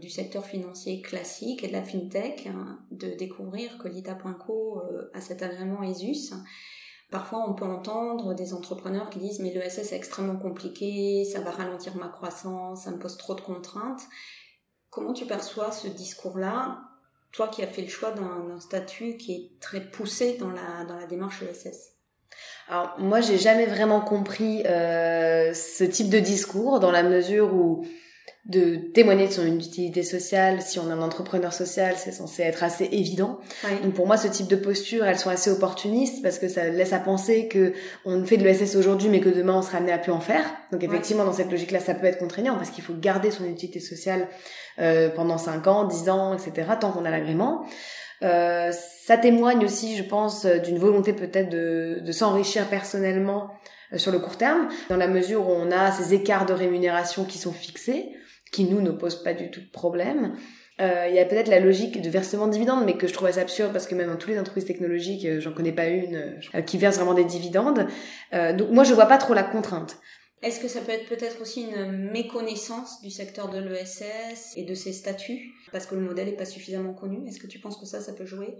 du 0.00 0.08
secteur 0.08 0.44
financier 0.44 1.02
classique 1.02 1.64
et 1.64 1.68
de 1.68 1.72
la 1.72 1.82
fintech 1.82 2.46
hein, 2.46 2.78
de 2.90 3.08
découvrir 3.10 3.76
que 3.78 3.88
l'ITA.co 3.88 4.82
a 5.12 5.20
cet 5.20 5.42
agrément 5.42 5.82
ESUS. 5.82 6.32
Parfois, 7.10 7.44
on 7.48 7.54
peut 7.54 7.64
entendre 7.64 8.34
des 8.34 8.54
entrepreneurs 8.54 9.10
qui 9.10 9.18
disent 9.18 9.40
mais 9.40 9.50
l'ESS 9.52 9.92
est 9.92 9.96
extrêmement 9.96 10.36
compliqué, 10.36 11.24
ça 11.24 11.40
va 11.40 11.50
ralentir 11.50 11.96
ma 11.96 12.08
croissance, 12.08 12.84
ça 12.84 12.92
me 12.92 12.98
pose 12.98 13.16
trop 13.16 13.34
de 13.34 13.40
contraintes. 13.40 14.02
Comment 14.90 15.12
tu 15.12 15.26
perçois 15.26 15.72
ce 15.72 15.88
discours-là, 15.88 16.82
toi 17.32 17.48
qui 17.48 17.62
as 17.62 17.66
fait 17.66 17.82
le 17.82 17.88
choix 17.88 18.12
d'un 18.12 18.60
statut 18.60 19.16
qui 19.16 19.32
est 19.32 19.60
très 19.60 19.90
poussé 19.90 20.36
dans 20.38 20.50
la, 20.50 20.84
dans 20.84 20.96
la 20.96 21.06
démarche 21.06 21.42
ESS 21.42 21.99
alors 22.70 22.94
moi 22.98 23.20
j'ai 23.20 23.36
jamais 23.36 23.66
vraiment 23.66 24.00
compris 24.00 24.62
euh, 24.64 25.52
ce 25.52 25.82
type 25.82 26.08
de 26.08 26.20
discours 26.20 26.78
dans 26.78 26.92
la 26.92 27.02
mesure 27.02 27.52
où 27.52 27.84
de 28.46 28.76
témoigner 28.76 29.28
de 29.28 29.32
son 29.32 29.46
utilité 29.46 30.02
sociale. 30.02 30.62
Si 30.62 30.78
on 30.78 30.88
est 30.88 30.92
un 30.92 31.02
entrepreneur 31.02 31.52
social, 31.52 31.94
c'est 31.96 32.10
censé 32.10 32.42
être 32.42 32.64
assez 32.64 32.88
évident. 32.90 33.38
Donc 33.82 33.92
pour 33.92 34.06
moi, 34.06 34.16
ce 34.16 34.28
type 34.28 34.46
de 34.46 34.56
posture, 34.56 35.04
elles 35.04 35.18
sont 35.18 35.28
assez 35.28 35.50
opportunistes 35.50 36.22
parce 36.22 36.38
que 36.38 36.48
ça 36.48 36.68
laisse 36.68 36.94
à 36.94 37.00
penser 37.00 37.48
que 37.48 37.74
on 38.06 38.24
fait 38.24 38.38
de 38.38 38.44
l'ESS 38.44 38.76
aujourd'hui, 38.76 39.08
mais 39.08 39.20
que 39.20 39.28
demain 39.28 39.54
on 39.54 39.62
sera 39.62 39.78
amené 39.78 39.92
à 39.92 39.98
plus 39.98 40.12
en 40.12 40.20
faire. 40.20 40.44
Donc 40.72 40.82
effectivement, 40.82 41.24
dans 41.24 41.34
cette 41.34 41.50
logique-là, 41.50 41.80
ça 41.80 41.94
peut 41.94 42.06
être 42.06 42.18
contraignant 42.18 42.56
parce 42.56 42.70
qu'il 42.70 42.82
faut 42.82 42.94
garder 42.94 43.30
son 43.30 43.44
utilité 43.44 43.78
sociale 43.78 44.26
euh, 44.78 45.10
pendant 45.10 45.36
5 45.36 45.66
ans, 45.66 45.84
10 45.84 46.08
ans, 46.08 46.34
etc. 46.34 46.70
tant 46.80 46.92
qu'on 46.92 47.04
a 47.04 47.10
l'agrément. 47.10 47.66
Euh, 48.22 48.70
ça 48.72 49.16
témoigne 49.16 49.64
aussi, 49.64 49.96
je 49.96 50.02
pense, 50.02 50.44
d'une 50.46 50.78
volonté 50.78 51.12
peut-être 51.12 51.48
de, 51.48 52.00
de 52.04 52.12
s'enrichir 52.12 52.66
personnellement 52.68 53.50
euh, 53.92 53.98
sur 53.98 54.12
le 54.12 54.18
court 54.18 54.36
terme, 54.36 54.68
dans 54.88 54.96
la 54.96 55.08
mesure 55.08 55.48
où 55.48 55.52
on 55.52 55.70
a 55.70 55.90
ces 55.90 56.14
écarts 56.14 56.46
de 56.46 56.52
rémunération 56.52 57.24
qui 57.24 57.38
sont 57.38 57.52
fixés 57.52 58.10
qui 58.52 58.64
nous 58.64 58.80
ne 58.80 58.90
pose 58.90 59.22
pas 59.22 59.32
du 59.32 59.48
tout 59.50 59.60
de 59.60 59.70
problème. 59.70 60.34
euh, 60.80 61.06
il 61.08 61.14
y 61.14 61.20
a 61.20 61.24
peut-être 61.24 61.46
la 61.48 61.60
logique 61.60 62.02
de 62.02 62.10
versement 62.10 62.48
de 62.48 62.52
dividendes, 62.52 62.84
mais 62.84 62.96
que 62.96 63.06
je 63.06 63.12
trouve 63.12 63.28
assez 63.28 63.38
absurde 63.38 63.72
parce 63.72 63.86
que 63.86 63.94
même 63.94 64.08
dans 64.08 64.16
toutes 64.16 64.30
les 64.30 64.40
entreprises 64.40 64.64
technologiques, 64.64 65.24
euh, 65.24 65.40
j'en 65.40 65.52
connais 65.52 65.72
pas 65.72 65.86
une 65.86 66.40
qui 66.66 66.76
verse 66.78 66.96
vraiment 66.96 67.14
des 67.14 67.24
dividendes. 67.24 67.86
donc 68.32 68.70
moi, 68.70 68.82
je 68.82 68.92
vois 68.92 69.06
pas 69.06 69.18
trop 69.18 69.34
la 69.34 69.44
contrainte. 69.44 69.98
Est-ce 70.42 70.58
que 70.58 70.68
ça 70.68 70.80
peut 70.80 70.92
être 70.92 71.06
peut-être 71.06 71.42
aussi 71.42 71.62
une 71.62 72.10
méconnaissance 72.10 73.02
du 73.02 73.10
secteur 73.10 73.50
de 73.50 73.58
l'ESS 73.58 74.56
et 74.56 74.62
de 74.62 74.74
ses 74.74 74.92
statuts 74.92 75.52
parce 75.70 75.84
que 75.84 75.94
le 75.94 76.00
modèle 76.00 76.28
n'est 76.28 76.36
pas 76.36 76.46
suffisamment 76.46 76.94
connu? 76.94 77.28
Est-ce 77.28 77.38
que 77.38 77.46
tu 77.46 77.58
penses 77.58 77.76
que 77.76 77.84
ça, 77.84 78.00
ça 78.00 78.14
peut 78.14 78.24
jouer? 78.24 78.56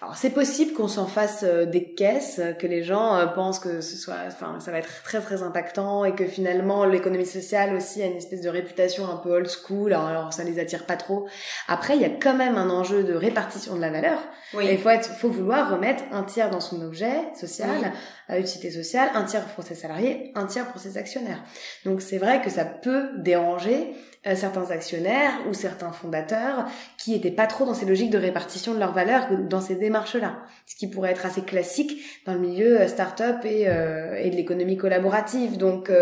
Alors 0.00 0.16
c'est 0.16 0.30
possible 0.30 0.74
qu'on 0.74 0.86
s'en 0.86 1.06
fasse 1.06 1.42
euh, 1.42 1.64
des 1.64 1.92
caisses, 1.92 2.40
que 2.60 2.68
les 2.68 2.84
gens 2.84 3.16
euh, 3.16 3.26
pensent 3.26 3.58
que 3.58 3.80
ce 3.80 3.96
soit, 3.96 4.16
enfin 4.28 4.60
ça 4.60 4.70
va 4.70 4.78
être 4.78 5.02
très 5.02 5.20
très 5.20 5.42
impactant 5.42 6.04
et 6.04 6.14
que 6.14 6.24
finalement 6.24 6.84
l'économie 6.84 7.26
sociale 7.26 7.74
aussi 7.74 8.00
a 8.02 8.06
une 8.06 8.16
espèce 8.16 8.40
de 8.40 8.48
réputation 8.48 9.10
un 9.10 9.16
peu 9.16 9.30
old 9.30 9.48
school. 9.48 9.92
Alors, 9.92 10.06
alors 10.06 10.32
ça 10.32 10.44
les 10.44 10.60
attire 10.60 10.86
pas 10.86 10.96
trop. 10.96 11.28
Après 11.66 11.96
il 11.96 12.02
y 12.02 12.04
a 12.04 12.10
quand 12.10 12.34
même 12.34 12.56
un 12.56 12.70
enjeu 12.70 13.02
de 13.02 13.14
répartition 13.14 13.74
de 13.74 13.80
la 13.80 13.90
valeur. 13.90 14.20
Oui. 14.54 14.68
il 14.70 14.78
faut 14.78 14.88
être, 14.88 15.10
faut 15.10 15.30
vouloir 15.30 15.70
remettre 15.70 16.04
un 16.12 16.22
tiers 16.22 16.50
dans 16.50 16.60
son 16.60 16.80
objet 16.80 17.34
social, 17.38 17.92
à 18.28 18.38
utilité 18.38 18.70
sociale, 18.70 19.10
un 19.14 19.24
tiers 19.24 19.44
pour 19.46 19.64
ses 19.64 19.74
salariés, 19.74 20.32
un 20.36 20.46
tiers 20.46 20.70
pour 20.70 20.80
ses 20.80 20.96
actionnaires. 20.96 21.42
Donc 21.84 22.02
c'est 22.02 22.18
vrai 22.18 22.40
que 22.40 22.50
ça 22.50 22.64
peut 22.64 23.10
déranger 23.18 23.94
euh, 24.26 24.34
certains 24.34 24.72
actionnaires 24.72 25.32
ou 25.48 25.54
certains 25.54 25.92
fondateurs 25.92 26.66
qui 26.96 27.14
étaient 27.14 27.30
pas 27.30 27.46
trop 27.46 27.64
dans 27.64 27.74
ces 27.74 27.86
logiques 27.86 28.10
de 28.10 28.18
répartition 28.18 28.74
de 28.74 28.80
leurs 28.80 28.92
valeurs, 28.92 29.28
dans 29.48 29.60
ces 29.60 29.76
démarches-là. 29.76 30.40
Ce 30.66 30.74
qui 30.74 30.88
pourrait 30.88 31.12
être 31.12 31.24
assez 31.24 31.42
classique 31.42 32.02
dans 32.26 32.34
le 32.34 32.40
milieu 32.40 32.80
euh, 32.80 32.88
start-up 32.88 33.44
et, 33.44 33.68
euh, 33.68 34.16
et 34.20 34.30
de 34.30 34.34
l'économie 34.34 34.76
collaborative. 34.76 35.56
Donc 35.56 35.92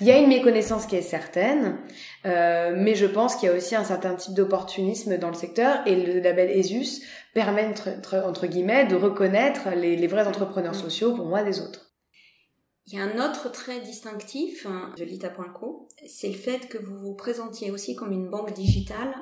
il 0.00 0.06
y 0.06 0.10
a 0.10 0.16
une 0.16 0.28
méconnaissance 0.28 0.86
qui 0.86 0.96
est 0.96 1.02
certaine, 1.02 1.76
mais 2.24 2.94
je 2.94 3.06
pense 3.06 3.36
qu'il 3.36 3.48
y 3.48 3.52
a 3.52 3.54
aussi 3.54 3.76
un 3.76 3.84
certain 3.84 4.14
type 4.14 4.34
d'opportunisme 4.34 5.18
dans 5.18 5.28
le 5.28 5.34
secteur 5.34 5.80
et 5.86 5.94
le 5.94 6.20
label 6.20 6.50
ESUS 6.50 7.02
permet 7.34 7.66
entre, 7.66 7.90
entre, 8.26 8.46
guillemets 8.46 8.86
de 8.86 8.96
reconnaître 8.96 9.68
les, 9.76 9.96
les 9.96 10.06
vrais 10.06 10.26
entrepreneurs 10.26 10.72
mm. 10.72 10.82
sociaux 10.82 11.14
pour 11.14 11.26
moi 11.26 11.42
des 11.42 11.60
autres. 11.60 11.87
Il 12.90 12.96
y 12.96 13.00
a 13.02 13.04
un 13.04 13.22
autre 13.22 13.52
trait 13.52 13.80
distinctif 13.80 14.64
hein, 14.64 14.94
de 14.96 15.04
l'ITA.co, 15.04 15.90
c'est 16.06 16.28
le 16.28 16.34
fait 16.34 16.68
que 16.68 16.78
vous 16.78 16.98
vous 16.98 17.14
présentiez 17.14 17.70
aussi 17.70 17.94
comme 17.94 18.12
une 18.12 18.30
banque 18.30 18.54
digitale. 18.54 19.14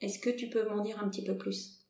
Est-ce 0.00 0.20
que 0.20 0.30
tu 0.30 0.48
peux 0.48 0.68
m'en 0.68 0.80
dire 0.80 1.02
un 1.02 1.08
petit 1.08 1.24
peu 1.24 1.36
plus? 1.36 1.80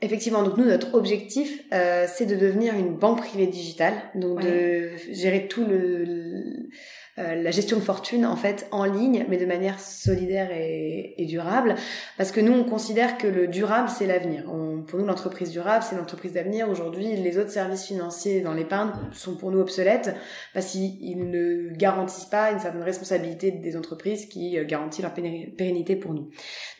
Effectivement, 0.00 0.42
donc 0.42 0.56
nous, 0.56 0.64
notre 0.64 0.94
objectif, 0.94 1.62
euh, 1.74 2.06
c'est 2.08 2.24
de 2.24 2.36
devenir 2.36 2.74
une 2.74 2.96
banque 2.96 3.18
privée 3.18 3.48
digitale, 3.48 4.00
donc 4.14 4.40
de 4.40 4.92
gérer 5.10 5.46
tout 5.46 5.66
le, 5.66 6.70
la 7.20 7.50
gestion 7.50 7.76
de 7.76 7.82
fortune 7.82 8.26
en 8.26 8.36
fait 8.36 8.66
en 8.70 8.84
ligne, 8.84 9.26
mais 9.28 9.36
de 9.36 9.46
manière 9.46 9.78
solidaire 9.80 10.50
et, 10.52 11.14
et 11.18 11.26
durable, 11.26 11.74
parce 12.16 12.32
que 12.32 12.40
nous 12.40 12.52
on 12.52 12.64
considère 12.64 13.18
que 13.18 13.26
le 13.26 13.48
durable 13.48 13.88
c'est 13.88 14.06
l'avenir. 14.06 14.44
Pour 14.86 14.98
nous 14.98 15.06
l'entreprise 15.06 15.50
durable 15.50 15.84
c'est 15.88 15.96
l'entreprise 15.96 16.32
d'avenir. 16.32 16.68
Aujourd'hui 16.68 17.16
les 17.16 17.38
autres 17.38 17.50
services 17.50 17.84
financiers 17.84 18.40
dans 18.40 18.52
l'épargne 18.52 18.90
sont 19.12 19.36
pour 19.36 19.50
nous 19.50 19.60
obsolètes 19.60 20.14
parce 20.54 20.66
qu'ils 20.66 21.30
ne 21.30 21.70
garantissent 21.74 22.24
pas 22.24 22.50
une 22.50 22.58
certaine 22.58 22.82
responsabilité 22.82 23.50
des 23.50 23.76
entreprises 23.76 24.26
qui 24.26 24.58
euh, 24.58 24.64
garantit 24.64 25.02
leur 25.02 25.12
pérennité 25.12 25.96
pour 25.96 26.14
nous. 26.14 26.30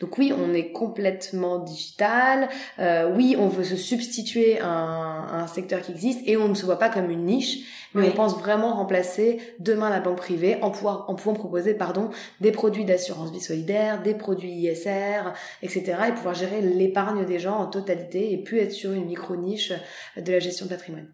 Donc 0.00 0.18
oui 0.18 0.32
on 0.37 0.54
est 0.54 0.73
complètement 0.73 1.59
digital, 1.59 2.49
euh, 2.78 3.12
oui 3.14 3.37
on 3.38 3.49
veut 3.49 3.64
se 3.64 3.76
substituer 3.76 4.61
à 4.61 4.68
un, 4.68 5.26
à 5.26 5.42
un 5.42 5.47
secteur 5.47 5.80
qui 5.82 5.92
existe 5.92 6.20
et 6.26 6.37
on 6.37 6.49
ne 6.49 6.54
se 6.54 6.64
voit 6.64 6.78
pas 6.78 6.88
comme 6.88 7.11
une 7.11 7.25
niche 7.25 7.59
mais 7.94 8.09
on 8.09 8.12
pense 8.12 8.38
vraiment 8.38 8.75
remplacer 8.76 9.38
demain 9.59 9.90
la 9.90 10.00
banque 10.00 10.18
privée 10.18 10.29
en, 10.62 10.70
pouvoir, 10.70 11.04
en 11.08 11.14
pouvant 11.14 11.34
proposer 11.34 11.75
pardon, 11.75 12.10
des 12.40 12.52
produits 12.52 12.84
d'assurance 12.84 13.30
vie 13.30 13.40
solidaire, 13.40 14.02
des 14.02 14.14
produits 14.14 14.52
ISR, 14.52 15.32
etc. 15.62 15.96
et 16.08 16.12
pouvoir 16.12 16.34
gérer 16.34 16.60
l'épargne 16.60 17.25
des 17.25 17.38
gens 17.38 17.56
en 17.56 17.66
totalité 17.66 18.32
et 18.32 18.38
plus 18.38 18.58
être 18.58 18.72
sur 18.72 18.92
une 18.92 19.06
micro-niche 19.06 19.72
de 20.16 20.32
la 20.32 20.38
gestion 20.38 20.66
de 20.66 20.70
patrimoine. 20.70 21.08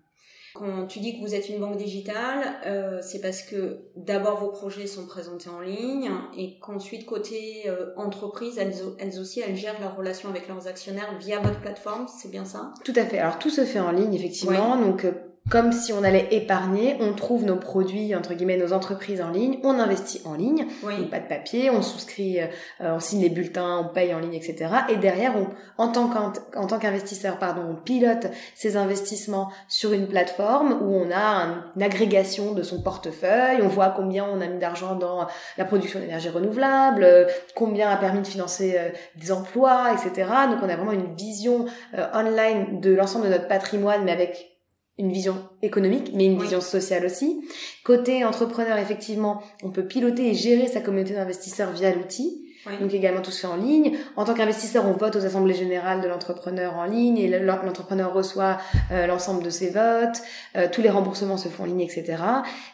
Quand 0.58 0.86
tu 0.86 1.00
dis 1.00 1.16
que 1.16 1.20
vous 1.20 1.34
êtes 1.34 1.50
une 1.50 1.60
banque 1.60 1.76
digitale, 1.76 2.56
euh, 2.64 3.00
c'est 3.02 3.20
parce 3.20 3.42
que 3.42 3.80
d'abord 3.94 4.40
vos 4.40 4.48
projets 4.48 4.86
sont 4.86 5.06
présentés 5.06 5.50
en 5.50 5.60
ligne 5.60 6.10
et 6.36 6.58
qu'ensuite 6.60 7.04
côté 7.04 7.64
euh, 7.66 7.92
entreprise, 7.96 8.56
elles, 8.58 8.74
elles, 8.98 9.20
aussi 9.20 9.40
elles 9.40 9.56
gèrent 9.56 9.78
leurs 9.80 9.96
relations 9.96 10.30
avec 10.30 10.48
leurs 10.48 10.66
actionnaires 10.66 11.14
via 11.20 11.40
votre 11.40 11.60
plateforme, 11.60 12.06
c'est 12.08 12.30
bien 12.30 12.46
ça? 12.46 12.72
Tout 12.84 12.94
à 12.96 13.04
fait. 13.04 13.18
Alors 13.18 13.38
tout 13.38 13.50
se 13.50 13.66
fait 13.66 13.80
en 13.80 13.90
ligne 13.90 14.14
effectivement. 14.14 14.78
Donc 14.78 15.04
euh, 15.04 15.12
comme 15.48 15.70
si 15.70 15.92
on 15.92 16.02
allait 16.02 16.26
épargner, 16.32 16.96
on 17.00 17.12
trouve 17.12 17.44
nos 17.44 17.56
produits, 17.56 18.16
entre 18.16 18.34
guillemets, 18.34 18.56
nos 18.56 18.72
entreprises 18.72 19.22
en 19.22 19.30
ligne, 19.30 19.58
on 19.62 19.78
investit 19.78 20.20
en 20.24 20.34
ligne, 20.34 20.66
oui. 20.82 21.06
pas 21.06 21.20
de 21.20 21.28
papier, 21.28 21.70
on 21.70 21.82
souscrit, 21.82 22.40
euh, 22.40 22.46
on 22.80 22.98
signe 22.98 23.22
les 23.22 23.28
bulletins, 23.28 23.78
on 23.78 23.94
paye 23.94 24.12
en 24.12 24.18
ligne, 24.18 24.34
etc. 24.34 24.66
Et 24.88 24.96
derrière, 24.96 25.34
on, 25.36 25.46
en 25.80 25.88
tant 25.88 26.78
qu'investisseur, 26.78 27.38
pardon, 27.38 27.62
on 27.70 27.74
pilote 27.76 28.26
ces 28.56 28.76
investissements 28.76 29.52
sur 29.68 29.92
une 29.92 30.08
plateforme 30.08 30.78
où 30.82 30.96
on 30.96 31.12
a 31.12 31.46
une 31.76 31.82
agrégation 31.82 32.52
de 32.52 32.64
son 32.64 32.82
portefeuille, 32.82 33.60
on 33.62 33.68
voit 33.68 33.90
combien 33.90 34.24
on 34.24 34.40
a 34.40 34.48
mis 34.48 34.58
d'argent 34.58 34.96
dans 34.96 35.28
la 35.58 35.64
production 35.64 36.00
d'énergie 36.00 36.28
renouvelable, 36.28 37.04
euh, 37.04 37.24
combien 37.54 37.88
a 37.90 37.96
permis 37.96 38.22
de 38.22 38.26
financer 38.26 38.74
euh, 38.76 38.88
des 39.14 39.30
emplois, 39.30 39.92
etc. 39.92 40.28
Donc 40.50 40.58
on 40.62 40.68
a 40.68 40.74
vraiment 40.74 40.92
une 40.92 41.14
vision 41.14 41.66
online 42.14 42.80
de 42.80 42.92
l'ensemble 42.92 43.26
de 43.26 43.30
notre 43.30 43.46
patrimoine, 43.46 44.02
mais 44.04 44.12
avec 44.12 44.55
une 44.98 45.12
vision 45.12 45.36
économique, 45.62 46.12
mais 46.14 46.24
une 46.24 46.40
vision 46.40 46.60
sociale 46.60 47.04
aussi. 47.04 47.46
Côté 47.84 48.24
entrepreneur, 48.24 48.78
effectivement, 48.78 49.42
on 49.62 49.70
peut 49.70 49.86
piloter 49.86 50.30
et 50.30 50.34
gérer 50.34 50.68
sa 50.68 50.80
communauté 50.80 51.14
d'investisseurs 51.14 51.72
via 51.72 51.94
l'outil. 51.94 52.42
Donc 52.80 52.92
également 52.94 53.22
tout 53.22 53.30
se 53.30 53.40
fait 53.40 53.46
en 53.46 53.56
ligne. 53.56 53.96
En 54.16 54.24
tant 54.24 54.34
qu'investisseur, 54.34 54.84
on 54.86 54.92
vote 54.92 55.14
aux 55.16 55.24
assemblées 55.24 55.54
générales 55.54 56.00
de 56.00 56.08
l'entrepreneur 56.08 56.76
en 56.76 56.84
ligne 56.84 57.18
et 57.18 57.28
l'entrepreneur 57.38 58.12
reçoit 58.12 58.58
euh, 58.90 59.06
l'ensemble 59.06 59.42
de 59.42 59.50
ses 59.50 59.70
votes. 59.70 60.20
Euh, 60.56 60.66
tous 60.70 60.82
les 60.82 60.90
remboursements 60.90 61.36
se 61.36 61.48
font 61.48 61.62
en 61.62 61.66
ligne, 61.66 61.82
etc. 61.82 62.16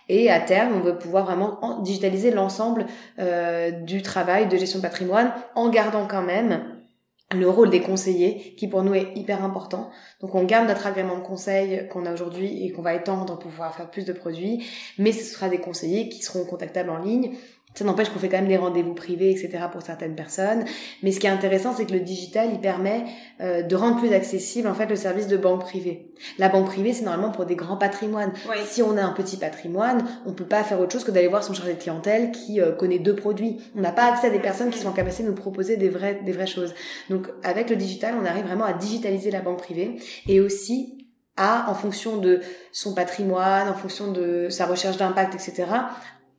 Et 0.09 0.31
à 0.31 0.41
terme, 0.41 0.73
on 0.77 0.81
veut 0.81 0.97
pouvoir 0.97 1.27
vraiment 1.27 1.81
digitaliser 1.83 2.31
l'ensemble 2.31 2.87
euh, 3.19 3.71
du 3.71 4.03
travail 4.03 4.49
de 4.49 4.57
gestion 4.57 4.79
de 4.79 4.83
patrimoine 4.83 5.33
en 5.55 5.69
gardant 5.69 6.07
quand 6.07 6.23
même 6.23 6.63
le 7.35 7.49
rôle 7.49 7.71
des 7.71 7.81
conseillers 7.81 8.55
qui 8.57 8.69
pour 8.69 8.83
nous 8.83 8.95
est 8.95 9.13
hyper 9.15 9.45
important. 9.45 9.91
Donc 10.21 10.35
on 10.35 10.45
garde 10.45 10.69
notre 10.69 10.87
agrément 10.87 11.17
de 11.17 11.23
conseil 11.23 11.89
qu'on 11.89 12.07
a 12.07 12.13
aujourd'hui 12.13 12.65
et 12.65 12.73
qu'on 12.73 12.83
va 12.83 12.95
étendre 12.95 13.39
pour 13.39 13.51
pouvoir 13.51 13.75
faire 13.75 13.91
plus 13.91 14.05
de 14.05 14.13
produits, 14.13 14.65
mais 14.99 15.13
ce 15.13 15.25
sera 15.25 15.49
des 15.49 15.59
conseillers 15.59 16.09
qui 16.09 16.23
seront 16.23 16.45
contactables 16.45 16.91
en 16.91 16.99
ligne 16.99 17.37
ça 17.75 17.85
n'empêche 17.85 18.11
qu'on 18.11 18.19
fait 18.19 18.29
quand 18.29 18.39
même 18.39 18.49
des 18.49 18.57
rendez-vous 18.57 18.95
privés, 18.95 19.31
etc. 19.31 19.65
pour 19.71 19.83
certaines 19.83 20.15
personnes. 20.15 20.65
Mais 21.03 21.13
ce 21.13 21.21
qui 21.21 21.27
est 21.27 21.31
intéressant, 21.31 21.75
c'est 21.75 21.87
que 21.87 21.93
le 21.93 22.01
digital, 22.01 22.51
il 22.53 22.61
permet 22.61 23.05
euh, 23.41 23.63
de 23.63 23.77
rendre 23.77 23.99
plus 23.99 24.13
accessible 24.13 24.69
en 24.69 24.75
fait 24.75 24.87
le 24.87 24.97
service 24.97 25.27
de 25.27 25.37
banque 25.37 25.63
privée. 25.63 26.11
La 26.39 26.49
banque 26.49 26.67
privée, 26.67 26.93
c'est 26.93 27.05
normalement 27.05 27.33
pour 27.33 27.47
des 27.47 27.57
grands 27.57 27.77
patrimoines. 27.77 28.33
Si 28.67 28.83
on 28.83 28.97
a 28.97 29.03
un 29.03 29.13
petit 29.13 29.37
patrimoine, 29.37 30.05
on 30.27 30.33
peut 30.33 30.45
pas 30.45 30.63
faire 30.65 30.81
autre 30.81 30.93
chose 30.93 31.05
que 31.05 31.11
d'aller 31.11 31.29
voir 31.29 31.43
son 31.43 31.55
chargé 31.55 31.75
de 31.75 31.79
clientèle 31.79 32.31
qui 32.31 32.61
euh, 32.61 32.73
connaît 32.73 32.99
deux 32.99 33.17
produits. 33.17 33.59
On 33.77 33.81
n'a 33.81 33.93
pas 33.93 34.13
accès 34.13 34.27
à 34.27 34.31
des 34.31 34.39
personnes 34.39 34.71
qui 34.71 34.79
sont 34.79 34.89
en 34.89 34.93
capacité 34.93 35.25
de 35.25 35.29
nous 35.29 35.35
proposer 35.35 35.77
des 35.77 35.89
vraies, 35.89 36.21
des 36.25 36.33
vraies 36.33 36.47
choses. 36.47 36.75
Donc 37.09 37.29
avec 37.43 37.71
le 37.71 37.77
digital, 37.77 38.15
on 38.21 38.27
arrive 38.27 38.45
vraiment 38.45 38.65
à 38.65 38.75
digitaliser 38.75 39.31
la 39.31 39.41
banque 39.41 39.59
privée 39.59 39.97
et 40.29 40.41
aussi 40.41 40.99
à, 41.37 41.71
en 41.71 41.75
fonction 41.75 42.19
de 42.19 42.41
son 42.73 42.95
patrimoine, 42.95 43.69
en 43.69 43.75
fonction 43.75 44.13
de 44.13 44.49
sa 44.51 44.67
recherche 44.67 44.99
d'impact, 44.99 45.35
etc., 45.35 45.65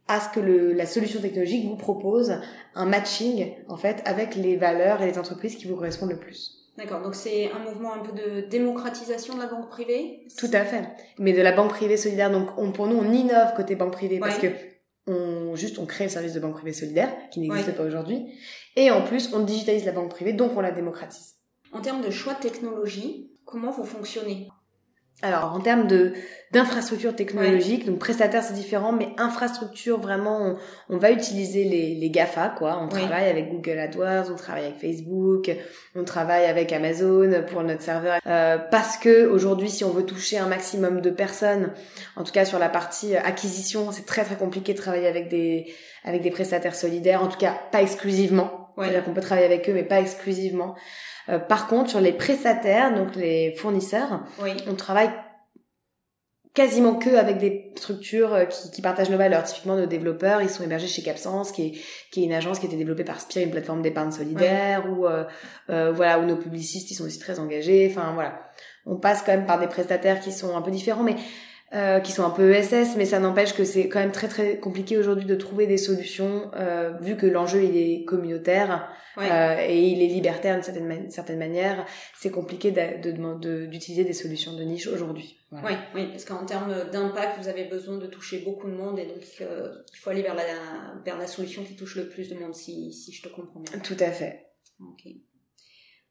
à 0.08 0.20
ce 0.20 0.30
que 0.30 0.40
le, 0.40 0.74
la 0.74 0.86
solution 0.86 1.22
technologique 1.22 1.68
vous 1.68 1.78
propose 1.78 2.36
un 2.76 2.86
matching 2.86 3.54
en 3.68 3.78
fait 3.78 4.02
avec 4.06 4.36
les 4.36 4.58
valeurs 4.58 5.02
et 5.02 5.06
les 5.06 5.18
entreprises 5.18 5.56
qui 5.56 5.68
vous 5.68 5.76
correspondent 5.76 6.12
le 6.12 6.20
plus. 6.20 6.60
D'accord, 6.78 7.02
donc 7.02 7.14
c'est 7.14 7.52
un 7.52 7.60
mouvement 7.60 7.94
un 7.94 8.00
peu 8.00 8.12
de 8.12 8.48
démocratisation 8.48 9.36
de 9.36 9.40
la 9.40 9.48
banque 9.48 9.70
privée? 9.70 10.26
Tout 10.38 10.50
à 10.54 10.66
fait, 10.66 10.84
mais 11.20 11.32
de 11.32 11.42
la 11.42 11.52
banque 11.52 11.70
privée 11.70 11.98
solidaire. 11.98 12.32
Donc 12.32 12.50
on, 12.58 12.72
pour 12.72 12.88
nous, 12.88 12.98
on 12.98 13.14
innove 13.14 13.54
côté 13.56 13.76
banque 13.76 13.94
privée 13.94 14.20
parce 14.20 14.40
que 14.40 14.48
on 15.06 15.56
juste 15.56 15.78
on 15.80 15.86
crée 15.86 16.06
le 16.06 16.10
service 16.10 16.34
de 16.34 16.40
banque 16.40 16.56
privée 16.56 16.74
solidaire 16.74 17.14
qui 17.30 17.42
n'existe 17.42 17.76
pas 17.76 17.84
aujourd'hui, 17.84 18.26
et 18.76 18.90
en 18.90 19.04
plus 19.04 19.34
on 19.34 19.42
digitalise 19.42 19.86
la 19.86 19.92
banque 19.92 20.10
privée, 20.10 20.34
donc 20.34 20.54
on 20.56 20.62
la 20.62 20.72
démocratise. 20.72 21.36
En 21.74 21.82
termes 21.82 22.02
de 22.02 22.10
choix 22.10 22.34
de 22.34 22.40
technologie, 22.40 23.32
comment 23.46 23.72
vous 23.72 23.84
fonctionnez? 23.84 24.48
Alors 25.22 25.54
en 25.54 25.60
termes 25.60 25.88
de 25.88 26.14
d'infrastructure 26.52 27.16
technologique, 27.16 27.88
donc 27.88 27.98
prestataire 27.98 28.44
c'est 28.44 28.54
différent, 28.54 28.92
mais 28.92 29.10
infrastructure 29.18 30.00
vraiment, 30.00 30.56
on, 30.88 30.98
va 30.98 31.10
utiliser 31.10 31.64
les, 31.64 31.96
les 31.96 32.10
Gafa 32.12 32.50
quoi. 32.50 32.80
On 32.80 32.88
travaille 32.88 33.28
avec 33.28 33.50
Google 33.50 33.80
AdWords, 33.80 34.32
on 34.32 34.36
travaille 34.36 34.66
avec 34.66 34.80
Facebook, 34.80 35.50
on 35.96 36.04
travaille 36.04 36.46
avec 36.46 36.72
Amazon 36.72 37.44
pour 37.50 37.64
notre 37.64 37.82
serveur, 37.82 38.20
euh, 38.28 38.60
parce 38.70 38.98
que 38.98 39.26
aujourd'hui 39.26 39.70
si 39.70 39.84
on 39.84 39.90
veut 39.90 40.06
toucher 40.06 40.38
un 40.38 40.46
maximum 40.46 41.02
de 41.02 41.10
personnes, 41.10 41.72
en 42.16 42.24
tout 42.24 42.32
cas 42.32 42.46
sur 42.46 42.60
la 42.60 42.70
partie 42.70 43.16
acquisition, 43.16 43.92
c'est 43.92 44.06
très 44.06 44.24
très 44.24 44.36
compliqué 44.36 44.74
de 44.74 44.78
travailler 44.78 45.08
avec 45.08 45.30
des 45.30 45.74
avec 46.04 46.22
des 46.22 46.32
prestataires 46.32 46.76
solidaires, 46.76 47.24
en 47.24 47.30
tout 47.30 47.40
cas 47.40 47.58
pas 47.72 47.82
exclusivement. 47.82 48.64
C'est-à-dire 48.78 49.04
qu'on 49.04 49.14
peut 49.14 49.22
travailler 49.22 49.46
avec 49.46 49.70
eux, 49.70 49.74
mais 49.74 49.84
pas 49.84 50.00
exclusivement. 50.00 50.76
Euh, 51.30 51.40
par 51.40 51.68
contre, 51.68 51.90
sur 51.90 52.02
les 52.02 52.14
prestataires, 52.14 52.94
donc 52.94 53.16
les 53.16 53.54
fournisseurs, 53.56 54.24
on 54.68 54.76
travaille 54.76 55.10
quasiment 56.54 56.96
que 56.96 57.16
avec 57.16 57.40
des 57.40 57.72
structures 57.76 58.34
euh, 58.34 58.46
qui, 58.46 58.72
qui, 58.72 58.82
partagent 58.82 59.10
nos 59.10 59.18
valeurs. 59.18 59.44
Typiquement, 59.44 59.76
nos 59.76 59.86
développeurs, 59.86 60.42
ils 60.42 60.50
sont 60.50 60.64
hébergés 60.64 60.88
chez 60.88 61.02
qui 61.02 61.10
est, 61.10 61.72
qui 62.12 62.22
est 62.22 62.26
une 62.26 62.34
agence 62.34 62.60
qui 62.60 62.66
a 62.66 62.70
été 62.70 62.78
développée 62.78 63.04
par 63.04 63.20
Spire, 63.20 63.44
une 63.44 63.52
plateforme 63.52 63.82
d'épargne 63.82 64.12
solidaire, 64.12 64.86
ou 64.90 65.08
euh, 65.08 65.26
euh, 65.70 65.92
voilà, 65.92 66.20
où 66.20 66.26
nos 66.26 66.38
publicistes, 66.38 66.92
ils 66.92 66.96
sont 66.96 67.06
aussi 67.06 67.20
très 67.20 67.40
engagés. 67.40 67.88
Enfin 67.90 68.14
voilà, 68.14 68.40
on 68.86 68.98
passe 68.98 69.24
quand 69.24 69.32
même 69.32 69.46
par 69.46 69.60
des 69.60 69.68
prestataires 69.68 70.20
qui 70.20 70.32
sont 70.32 70.56
un 70.56 70.62
peu 70.62 70.72
différents, 70.72 71.04
mais 71.04 71.16
euh, 71.74 72.00
qui 72.00 72.12
sont 72.12 72.24
un 72.24 72.30
peu 72.30 72.54
ESS, 72.54 72.96
mais 72.98 73.06
ça 73.06 73.20
n'empêche 73.20 73.54
que 73.54 73.64
c'est 73.64 73.90
quand 73.90 74.00
même 74.00 74.12
très 74.12 74.28
très 74.28 74.58
compliqué 74.60 74.98
aujourd'hui 74.98 75.26
de 75.26 75.36
trouver 75.36 75.66
des 75.66 75.78
solutions, 75.78 76.52
euh, 76.56 76.92
vu 77.02 77.18
que 77.18 77.26
l'enjeu 77.26 77.64
il 77.64 77.76
est 77.76 78.06
communautaire 78.06 78.90
euh, 79.18 79.58
et 79.60 79.88
il 79.88 80.02
est 80.02 80.08
libertaire 80.08 80.56
d'une 80.56 80.64
certaine, 80.64 81.10
certaine 81.10 81.40
manière. 81.40 81.86
C'est 82.16 82.32
compliqué 82.32 82.72
d'utiliser 82.72 84.04
de, 84.04 84.08
des 84.08 84.14
solutions 84.14 84.54
de 84.54 84.64
niche 84.64 84.88
aujourd'hui. 84.88 85.40
Voilà. 85.52 85.68
Oui, 85.68 85.76
oui, 85.96 86.08
parce 86.10 86.26
qu'en 86.26 86.46
termes 86.46 86.90
d'impact, 86.92 87.40
vous 87.40 87.48
avez 87.48 87.66
besoin 87.66 87.98
de 87.98 88.08
toucher 88.08 88.40
beaucoup 88.40 88.68
de 88.68 88.76
monde 88.76 89.00
et 89.00 89.06
donc 89.06 89.24
euh, 89.42 89.74
il 89.94 89.98
faut 89.98 90.10
aller 90.10 90.22
vers 90.22 90.36
la, 90.36 90.44
vers 91.06 91.18
la 91.18 91.28
solution 91.28 91.64
qui 91.64 91.76
touche 91.76 91.96
le 91.96 92.08
plus 92.08 92.30
de 92.30 92.36
monde, 92.36 92.54
si, 92.54 92.92
si 92.94 93.12
je 93.12 93.24
te 93.24 93.30
comprends 93.30 93.60
bien. 93.60 93.80
Tout 93.80 93.98
à 94.00 94.12
fait. 94.12 94.48
Ok. 94.80 95.12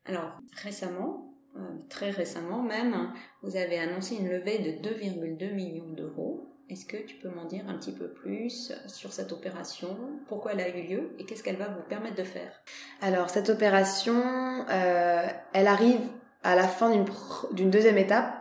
Alors, 0.06 0.38
récemment, 0.62 1.31
très 1.88 2.10
récemment 2.10 2.62
même, 2.62 3.12
vous 3.42 3.56
avez 3.56 3.78
annoncé 3.78 4.16
une 4.16 4.28
levée 4.28 4.58
de 4.58 4.88
2,2 4.88 5.54
millions 5.54 5.90
d'euros. 5.90 6.48
Est-ce 6.70 6.86
que 6.86 6.96
tu 6.96 7.16
peux 7.16 7.28
m'en 7.28 7.44
dire 7.44 7.64
un 7.68 7.74
petit 7.74 7.92
peu 7.92 8.08
plus 8.08 8.72
sur 8.86 9.12
cette 9.12 9.32
opération? 9.32 9.96
Pourquoi 10.26 10.52
elle 10.52 10.60
a 10.60 10.68
eu 10.68 10.82
lieu 10.86 11.10
et 11.18 11.24
qu'est-ce 11.24 11.42
qu'elle 11.42 11.56
va 11.56 11.68
vous 11.68 11.82
permettre 11.88 12.16
de 12.16 12.22
faire? 12.22 12.62
Alors 13.02 13.28
cette 13.28 13.50
opération, 13.50 14.14
euh, 14.70 15.26
elle 15.52 15.66
arrive 15.66 16.00
à 16.42 16.56
la 16.56 16.66
fin 16.66 16.90
d'une 17.52 17.70
deuxième 17.70 17.98
étape. 17.98 18.32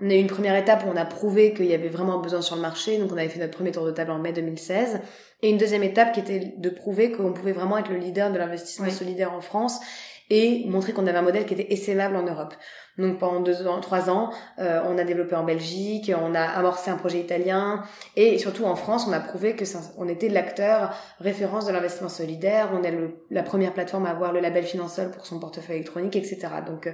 On 0.00 0.10
a 0.10 0.14
eu 0.14 0.18
une 0.18 0.26
première 0.26 0.56
étape 0.56 0.84
où 0.84 0.88
on 0.88 0.96
a 0.96 1.04
prouvé 1.04 1.52
qu'il 1.54 1.66
y 1.66 1.74
avait 1.74 1.88
vraiment 1.88 2.18
besoin 2.18 2.42
sur 2.42 2.56
le 2.56 2.62
marché, 2.62 2.98
donc 2.98 3.12
on 3.12 3.16
avait 3.16 3.28
fait 3.28 3.38
notre 3.38 3.56
premier 3.56 3.70
tour 3.70 3.84
de 3.84 3.92
table 3.92 4.10
en 4.10 4.18
mai 4.18 4.32
2016. 4.32 5.00
Et 5.42 5.50
une 5.50 5.58
deuxième 5.58 5.82
étape 5.82 6.12
qui 6.12 6.20
était 6.20 6.54
de 6.56 6.70
prouver 6.70 7.12
qu'on 7.12 7.32
pouvait 7.32 7.52
vraiment 7.52 7.78
être 7.78 7.90
le 7.90 7.98
leader 7.98 8.32
de 8.32 8.38
l'investissement 8.38 8.90
solidaire 8.90 9.32
en 9.32 9.40
France 9.40 9.80
et 10.30 10.64
montrer 10.68 10.92
qu'on 10.92 11.06
avait 11.06 11.18
un 11.18 11.22
modèle 11.22 11.46
qui 11.46 11.54
était 11.54 11.72
essaimable 11.72 12.16
en 12.16 12.22
Europe. 12.22 12.54
Donc 12.96 13.18
pendant 13.18 13.40
deux 13.40 13.66
ans, 13.66 13.80
trois 13.80 14.08
ans, 14.08 14.30
euh, 14.58 14.80
on 14.86 14.96
a 14.98 15.04
développé 15.04 15.34
en 15.34 15.44
Belgique, 15.44 16.12
on 16.16 16.34
a 16.34 16.42
amorcé 16.42 16.90
un 16.90 16.96
projet 16.96 17.20
italien 17.20 17.82
et 18.16 18.38
surtout 18.38 18.64
en 18.64 18.76
France, 18.76 19.06
on 19.08 19.12
a 19.12 19.20
prouvé 19.20 19.56
que 19.56 19.64
on 19.98 20.08
était 20.08 20.28
l'acteur 20.28 20.94
référence 21.18 21.66
de 21.66 21.72
l'investissement 21.72 22.08
solidaire. 22.08 22.70
On 22.72 22.82
est 22.82 22.92
le, 22.92 23.24
la 23.30 23.42
première 23.42 23.72
plateforme 23.72 24.06
à 24.06 24.10
avoir 24.10 24.32
le 24.32 24.40
label 24.40 24.64
Finansol 24.64 25.10
pour 25.10 25.26
son 25.26 25.40
portefeuille 25.40 25.76
électronique, 25.76 26.16
etc. 26.16 26.48
Donc 26.66 26.86
euh, 26.86 26.92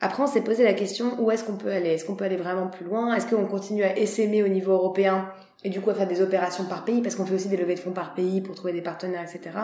après, 0.00 0.22
on 0.22 0.26
s'est 0.28 0.42
posé 0.42 0.62
la 0.62 0.74
question 0.74 1.20
où 1.20 1.30
est-ce 1.30 1.42
qu'on 1.42 1.56
peut 1.56 1.72
aller? 1.72 1.90
Est-ce 1.90 2.04
qu'on 2.04 2.14
peut 2.14 2.24
aller 2.24 2.36
vraiment 2.36 2.68
plus 2.68 2.84
loin? 2.84 3.14
Est-ce 3.14 3.26
qu'on 3.26 3.46
continue 3.46 3.82
à 3.82 3.98
essaimer 3.98 4.44
au 4.44 4.48
niveau 4.48 4.72
européen 4.72 5.28
et 5.64 5.70
du 5.70 5.80
coup 5.80 5.90
à 5.90 5.94
faire 5.94 6.06
des 6.06 6.22
opérations 6.22 6.64
par 6.64 6.84
pays 6.84 7.02
parce 7.02 7.16
qu'on 7.16 7.26
fait 7.26 7.34
aussi 7.34 7.48
des 7.48 7.56
levées 7.56 7.74
de 7.74 7.80
fonds 7.80 7.92
par 7.92 8.14
pays 8.14 8.40
pour 8.40 8.54
trouver 8.54 8.72
des 8.72 8.82
partenaires, 8.82 9.22
etc. 9.22 9.56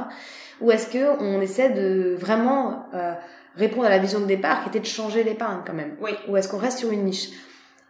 Ou 0.60 0.70
est-ce 0.70 0.88
que 0.88 1.22
on 1.22 1.40
essaie 1.40 1.70
de 1.70 2.16
vraiment 2.18 2.86
euh, 2.94 3.14
répondre 3.54 3.86
à 3.86 3.90
la 3.90 3.98
vision 3.98 4.20
de 4.20 4.26
départ 4.26 4.62
qui 4.62 4.70
était 4.70 4.80
de 4.80 4.86
changer 4.86 5.22
l'épargne 5.22 5.60
quand 5.66 5.74
même? 5.74 5.96
Oui. 6.00 6.12
Ou 6.28 6.36
est-ce 6.36 6.48
qu'on 6.48 6.58
reste 6.58 6.78
sur 6.78 6.90
une 6.90 7.04
niche? 7.04 7.30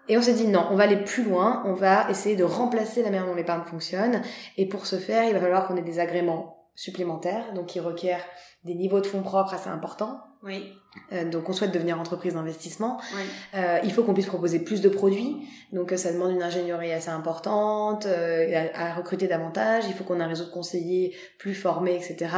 Et 0.08 0.18
on 0.18 0.22
s'est 0.22 0.34
dit 0.34 0.48
non, 0.48 0.66
on 0.70 0.76
va 0.76 0.84
aller 0.84 0.98
plus 0.98 1.24
loin, 1.24 1.62
on 1.64 1.72
va 1.72 2.10
essayer 2.10 2.36
de 2.36 2.44
remplacer 2.44 3.02
la 3.02 3.10
manière 3.10 3.26
dont 3.26 3.34
l'épargne 3.34 3.64
fonctionne. 3.64 4.20
Et 4.58 4.68
pour 4.68 4.84
ce 4.84 4.96
faire, 4.96 5.24
il 5.24 5.32
va 5.32 5.40
falloir 5.40 5.66
qu'on 5.66 5.76
ait 5.76 5.82
des 5.82 5.98
agréments 5.98 6.68
supplémentaires, 6.74 7.54
donc 7.54 7.66
qui 7.66 7.80
requièrent 7.80 8.24
des 8.64 8.74
niveaux 8.74 9.00
de 9.00 9.06
fonds 9.06 9.22
propres 9.22 9.54
assez 9.54 9.70
importants. 9.70 10.20
Oui. 10.44 10.72
Euh, 11.12 11.24
donc 11.24 11.48
on 11.48 11.52
souhaite 11.52 11.72
devenir 11.72 11.98
entreprise 11.98 12.34
d'investissement. 12.34 13.00
Oui. 13.16 13.22
Euh, 13.54 13.78
il 13.82 13.92
faut 13.92 14.02
qu'on 14.04 14.14
puisse 14.14 14.26
proposer 14.26 14.60
plus 14.60 14.80
de 14.80 14.88
produits. 14.88 15.48
Donc 15.72 15.92
euh, 15.92 15.96
ça 15.96 16.12
demande 16.12 16.32
une 16.32 16.42
ingénierie 16.42 16.92
assez 16.92 17.08
importante, 17.08 18.06
euh, 18.06 18.68
à, 18.74 18.90
à, 18.90 18.94
recruter 18.94 19.26
davantage. 19.26 19.84
Il 19.88 19.94
faut 19.94 20.04
qu'on 20.04 20.20
ait 20.20 20.24
un 20.24 20.28
réseau 20.28 20.44
de 20.44 20.50
conseillers 20.50 21.16
plus 21.38 21.54
formés, 21.54 21.96
etc. 21.96 22.30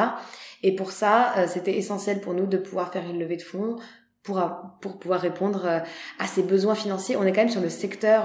Et 0.62 0.74
pour 0.74 0.92
ça, 0.92 1.34
euh, 1.36 1.46
c'était 1.48 1.76
essentiel 1.76 2.20
pour 2.20 2.34
nous 2.34 2.46
de 2.46 2.56
pouvoir 2.56 2.92
faire 2.92 3.04
une 3.08 3.18
levée 3.18 3.36
de 3.36 3.42
fonds 3.42 3.76
pour, 4.22 4.42
pour 4.80 4.98
pouvoir 4.98 5.20
répondre 5.20 5.82
à 6.18 6.26
ces 6.26 6.42
besoins 6.42 6.74
financiers. 6.74 7.16
On 7.16 7.22
est 7.22 7.30
quand 7.30 7.42
même 7.42 7.48
sur 7.48 7.60
le 7.60 7.68
secteur 7.68 8.24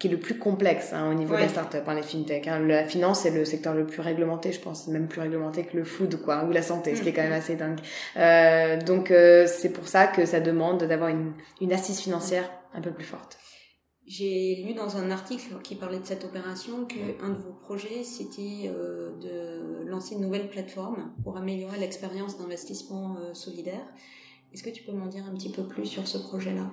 qui 0.00 0.08
est 0.08 0.10
le 0.10 0.18
plus 0.18 0.38
complexe 0.38 0.92
hein, 0.92 1.08
au 1.10 1.14
niveau 1.14 1.34
ouais. 1.34 1.42
des 1.42 1.48
startups, 1.48 1.76
hein, 1.86 1.94
les 1.94 2.02
fintech. 2.02 2.48
Hein. 2.48 2.58
La 2.60 2.84
finance 2.84 3.26
est 3.26 3.30
le 3.30 3.44
secteur 3.44 3.74
le 3.74 3.86
plus 3.86 4.00
réglementé, 4.00 4.50
je 4.50 4.60
pense, 4.60 4.88
même 4.88 5.06
plus 5.06 5.20
réglementé 5.20 5.62
que 5.62 5.76
le 5.76 5.84
food, 5.84 6.20
quoi, 6.22 6.44
ou 6.44 6.50
la 6.50 6.62
santé, 6.62 6.96
ce 6.96 7.02
qui 7.02 7.10
est 7.10 7.12
quand 7.12 7.22
même 7.22 7.32
assez 7.32 7.54
dingue. 7.54 7.78
Euh, 8.16 8.80
donc 8.80 9.12
euh, 9.12 9.46
c'est 9.46 9.72
pour 9.72 9.86
ça 9.86 10.08
que 10.08 10.24
ça 10.24 10.40
demande 10.40 10.82
d'avoir 10.84 11.10
une, 11.10 11.34
une 11.60 11.72
assise 11.72 12.00
financière 12.00 12.50
un 12.74 12.80
peu 12.80 12.90
plus 12.90 13.04
forte. 13.04 13.38
J'ai 14.10 14.56
lu 14.66 14.74
dans 14.74 14.96
un 14.96 15.12
article 15.12 15.60
qui 15.62 15.76
parlait 15.76 16.00
de 16.00 16.04
cette 16.04 16.24
opération 16.24 16.84
qu'un 16.84 17.28
de 17.28 17.38
vos 17.38 17.52
projets, 17.52 18.02
c'était 18.02 18.68
euh, 18.68 19.12
de 19.20 19.88
lancer 19.88 20.16
une 20.16 20.22
nouvelle 20.22 20.48
plateforme 20.48 21.12
pour 21.22 21.36
améliorer 21.36 21.78
l'expérience 21.78 22.36
d'investissement 22.36 23.18
euh, 23.20 23.34
solidaire. 23.34 23.86
Est-ce 24.52 24.64
que 24.64 24.70
tu 24.70 24.82
peux 24.82 24.90
m'en 24.90 25.06
dire 25.06 25.24
un 25.30 25.34
petit 25.34 25.52
peu 25.52 25.62
plus 25.62 25.86
sur 25.86 26.08
ce 26.08 26.18
projet-là? 26.18 26.68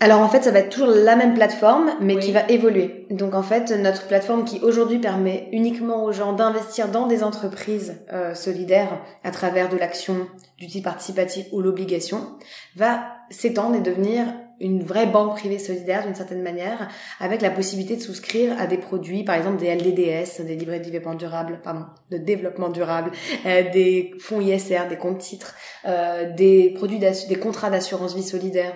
Alors 0.00 0.20
en 0.20 0.28
fait, 0.28 0.44
ça 0.44 0.52
va 0.52 0.60
être 0.60 0.70
toujours 0.70 0.94
la 0.94 1.16
même 1.16 1.34
plateforme, 1.34 1.90
mais 2.00 2.14
oui. 2.14 2.22
qui 2.22 2.32
va 2.32 2.42
évoluer. 2.48 3.06
Donc 3.10 3.34
en 3.34 3.42
fait, 3.42 3.70
notre 3.70 4.06
plateforme 4.06 4.44
qui 4.44 4.60
aujourd'hui 4.60 4.98
permet 4.98 5.48
uniquement 5.52 6.04
aux 6.04 6.12
gens 6.12 6.32
d'investir 6.32 6.88
dans 6.88 7.06
des 7.06 7.24
entreprises 7.24 7.96
euh, 8.12 8.34
solidaires 8.34 9.00
à 9.24 9.30
travers 9.32 9.68
de 9.68 9.76
l'action, 9.76 10.28
du 10.58 10.68
type 10.68 10.84
participatif 10.84 11.46
ou 11.52 11.60
l'obligation, 11.60 12.36
va 12.76 13.02
s'étendre 13.30 13.76
et 13.76 13.80
devenir 13.80 14.26
une 14.60 14.82
vraie 14.82 15.06
banque 15.06 15.36
privée 15.36 15.58
solidaire 15.58 16.04
d'une 16.04 16.14
certaine 16.14 16.42
manière, 16.42 16.88
avec 17.20 17.42
la 17.42 17.50
possibilité 17.50 17.96
de 17.96 18.02
souscrire 18.02 18.60
à 18.60 18.66
des 18.66 18.78
produits, 18.78 19.22
par 19.22 19.36
exemple 19.36 19.58
des 19.58 19.72
LDDS, 19.72 20.44
des 20.44 20.56
livrets 20.56 20.80
de 20.80 20.84
développement 20.84 21.14
durable, 21.14 21.60
pardon, 21.62 21.84
de 22.10 22.18
développement 22.18 22.68
durable, 22.68 23.12
euh, 23.46 23.70
des 23.70 24.12
fonds 24.18 24.40
ISR, 24.40 24.88
des 24.88 24.96
comptes 24.96 25.18
titres, 25.18 25.54
euh, 25.86 26.32
des 26.34 26.70
produits 26.70 26.98
des 26.98 27.36
contrats 27.36 27.70
d'assurance 27.70 28.16
vie 28.16 28.24
solidaire 28.24 28.72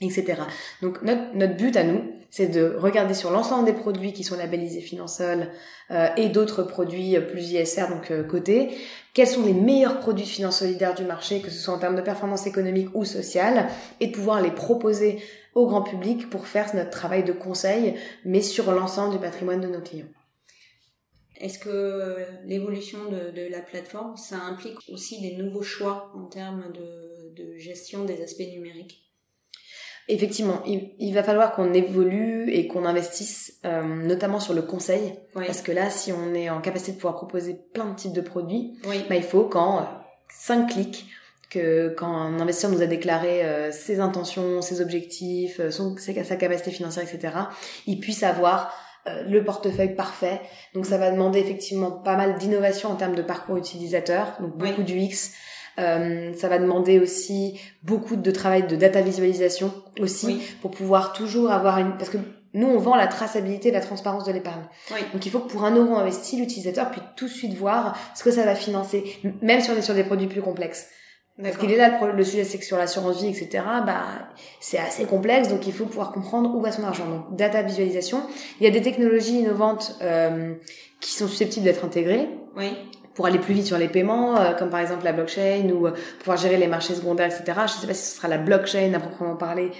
etc. 0.00 0.42
Donc 0.82 1.02
notre, 1.02 1.56
but 1.56 1.76
à 1.76 1.84
nous, 1.84 2.02
c'est 2.30 2.48
de 2.48 2.76
regarder 2.78 3.14
sur 3.14 3.30
l'ensemble 3.30 3.64
des 3.64 3.72
produits 3.72 4.12
qui 4.12 4.24
sont 4.24 4.36
labellisés 4.36 4.80
Finansol 4.80 5.50
euh, 5.90 6.08
et 6.16 6.28
d'autres 6.28 6.62
produits 6.64 7.16
plus 7.30 7.52
ISR, 7.52 7.88
donc 7.88 8.10
euh, 8.10 8.24
côté, 8.24 8.76
quels 9.12 9.28
sont 9.28 9.44
les 9.44 9.52
meilleurs 9.52 10.00
produits 10.00 10.24
de 10.24 10.30
finances 10.30 10.58
solidaires 10.58 10.94
du 10.94 11.04
marché, 11.04 11.40
que 11.40 11.50
ce 11.50 11.58
soit 11.58 11.74
en 11.74 11.78
termes 11.78 11.96
de 11.96 12.02
performance 12.02 12.46
économique 12.46 12.88
ou 12.94 13.04
sociale, 13.04 13.68
et 14.00 14.08
de 14.08 14.12
pouvoir 14.12 14.42
les 14.42 14.50
proposer 14.50 15.22
au 15.54 15.66
grand 15.66 15.82
public 15.82 16.28
pour 16.28 16.48
faire 16.48 16.74
notre 16.74 16.90
travail 16.90 17.22
de 17.22 17.32
conseil, 17.32 17.94
mais 18.24 18.42
sur 18.42 18.72
l'ensemble 18.72 19.14
du 19.14 19.20
patrimoine 19.20 19.60
de 19.60 19.68
nos 19.68 19.80
clients. 19.80 20.08
Est-ce 21.40 21.58
que 21.58 22.16
l'évolution 22.44 22.98
de, 23.10 23.30
de, 23.30 23.48
la 23.50 23.60
plateforme, 23.60 24.16
ça 24.16 24.36
implique 24.36 24.78
aussi 24.88 25.20
des 25.20 25.36
nouveaux 25.36 25.62
choix 25.62 26.12
en 26.14 26.24
termes 26.24 26.72
de, 26.72 27.34
de 27.36 27.56
gestion 27.58 28.04
des 28.04 28.22
aspects 28.22 28.48
numériques? 28.52 29.03
Effectivement, 30.08 30.62
il, 30.66 30.90
il, 30.98 31.14
va 31.14 31.22
falloir 31.22 31.54
qu'on 31.54 31.72
évolue 31.72 32.50
et 32.50 32.66
qu'on 32.66 32.84
investisse, 32.84 33.54
euh, 33.64 33.82
notamment 33.82 34.38
sur 34.38 34.52
le 34.52 34.62
conseil, 34.62 35.14
oui. 35.34 35.44
parce 35.46 35.62
que 35.62 35.72
là, 35.72 35.88
si 35.88 36.12
on 36.12 36.34
est 36.34 36.50
en 36.50 36.60
capacité 36.60 36.92
de 36.92 36.96
pouvoir 36.96 37.16
proposer 37.16 37.58
plein 37.72 37.86
de 37.86 37.94
types 37.94 38.12
de 38.12 38.20
produits, 38.20 38.78
oui. 38.86 39.04
bah, 39.08 39.16
il 39.16 39.22
faut 39.22 39.44
qu'en 39.44 39.78
euh, 39.78 39.84
5 40.28 40.68
clics, 40.68 41.06
que 41.54 41.94
quand 41.96 42.14
un 42.14 42.40
investisseur 42.40 42.72
nous 42.72 42.82
a 42.82 42.86
déclaré 42.86 43.44
euh, 43.44 43.70
ses 43.70 44.00
intentions, 44.00 44.60
ses 44.60 44.80
objectifs, 44.80 45.60
euh, 45.60 45.70
son, 45.70 45.96
sa 45.96 46.36
capacité 46.36 46.70
financière, 46.70 47.04
etc., 47.04 47.34
il 47.86 48.00
puisse 48.00 48.22
avoir 48.22 48.74
euh, 49.06 49.22
le 49.24 49.44
portefeuille 49.44 49.94
parfait. 49.94 50.40
Donc 50.74 50.86
ça 50.86 50.98
va 50.98 51.10
demander 51.10 51.38
effectivement 51.38 51.90
pas 51.90 52.16
mal 52.16 52.38
d'innovation 52.38 52.90
en 52.90 52.96
termes 52.96 53.14
de 53.14 53.22
parcours 53.22 53.56
utilisateur, 53.56 54.36
donc 54.40 54.56
beaucoup 54.56 54.82
oui. 54.82 55.08
d'UX. 55.08 55.32
Euh, 55.78 56.32
ça 56.34 56.48
va 56.48 56.58
demander 56.58 57.00
aussi 57.00 57.60
beaucoup 57.82 58.14
de 58.14 58.30
travail 58.30 58.64
de 58.66 58.76
data 58.76 59.00
visualisation 59.00 59.72
aussi 59.98 60.26
oui. 60.26 60.42
pour 60.62 60.70
pouvoir 60.70 61.12
toujours 61.12 61.50
avoir 61.50 61.78
une 61.78 61.96
parce 61.96 62.10
que 62.10 62.18
nous 62.52 62.68
on 62.68 62.78
vend 62.78 62.94
la 62.94 63.08
traçabilité, 63.08 63.72
la 63.72 63.80
transparence 63.80 64.24
de 64.24 64.32
l'épargne. 64.32 64.62
Oui. 64.92 65.00
Donc 65.12 65.26
il 65.26 65.32
faut 65.32 65.40
que 65.40 65.50
pour 65.50 65.64
un 65.64 65.74
euro 65.74 65.96
investi, 65.96 66.36
l'utilisateur 66.36 66.90
puisse 66.90 67.02
tout 67.16 67.26
de 67.26 67.30
suite 67.30 67.54
voir 67.54 67.98
ce 68.14 68.22
que 68.22 68.30
ça 68.30 68.44
va 68.44 68.54
financer, 68.54 69.04
même 69.42 69.60
si 69.60 69.70
on 69.70 69.76
est 69.76 69.82
sur 69.82 69.94
des 69.94 70.04
produits 70.04 70.28
plus 70.28 70.42
complexes. 70.42 70.86
Parce 71.42 71.56
qu'il 71.56 71.72
est 71.72 71.76
là 71.76 71.98
le, 72.00 72.12
le 72.12 72.24
sujet, 72.24 72.44
c'est 72.44 72.58
que 72.58 72.64
sur 72.64 72.76
l'assurance 72.76 73.20
vie, 73.20 73.26
etc. 73.26 73.64
Bah, 73.84 74.28
c'est 74.60 74.78
assez 74.78 75.04
complexe, 75.04 75.48
donc 75.48 75.66
il 75.66 75.72
faut 75.72 75.86
pouvoir 75.86 76.12
comprendre 76.12 76.54
où 76.54 76.60
va 76.60 76.70
son 76.70 76.84
argent. 76.84 77.08
Donc 77.08 77.34
data 77.34 77.62
visualisation. 77.62 78.22
Il 78.60 78.64
y 78.64 78.68
a 78.68 78.70
des 78.70 78.82
technologies 78.82 79.40
innovantes 79.40 79.96
euh, 80.00 80.54
qui 81.00 81.12
sont 81.12 81.26
susceptibles 81.26 81.64
d'être 81.64 81.84
intégrées. 81.84 82.28
Oui 82.56 82.76
pour 83.14 83.26
aller 83.26 83.38
plus 83.38 83.54
vite 83.54 83.66
sur 83.66 83.78
les 83.78 83.88
paiements, 83.88 84.36
euh, 84.36 84.52
comme 84.54 84.70
par 84.70 84.80
exemple 84.80 85.04
la 85.04 85.12
blockchain 85.12 85.70
ou 85.70 85.86
euh, 85.86 85.92
pouvoir 86.18 86.36
gérer 86.36 86.56
les 86.56 86.66
marchés 86.66 86.94
secondaires, 86.94 87.26
etc. 87.26 87.44
Je 87.46 87.62
ne 87.62 87.80
sais 87.80 87.86
pas 87.86 87.94
si 87.94 88.10
ce 88.10 88.16
sera 88.16 88.28
la 88.28 88.38
blockchain 88.38 88.92
à 88.94 89.00
proprement 89.00 89.36
parler 89.36 89.70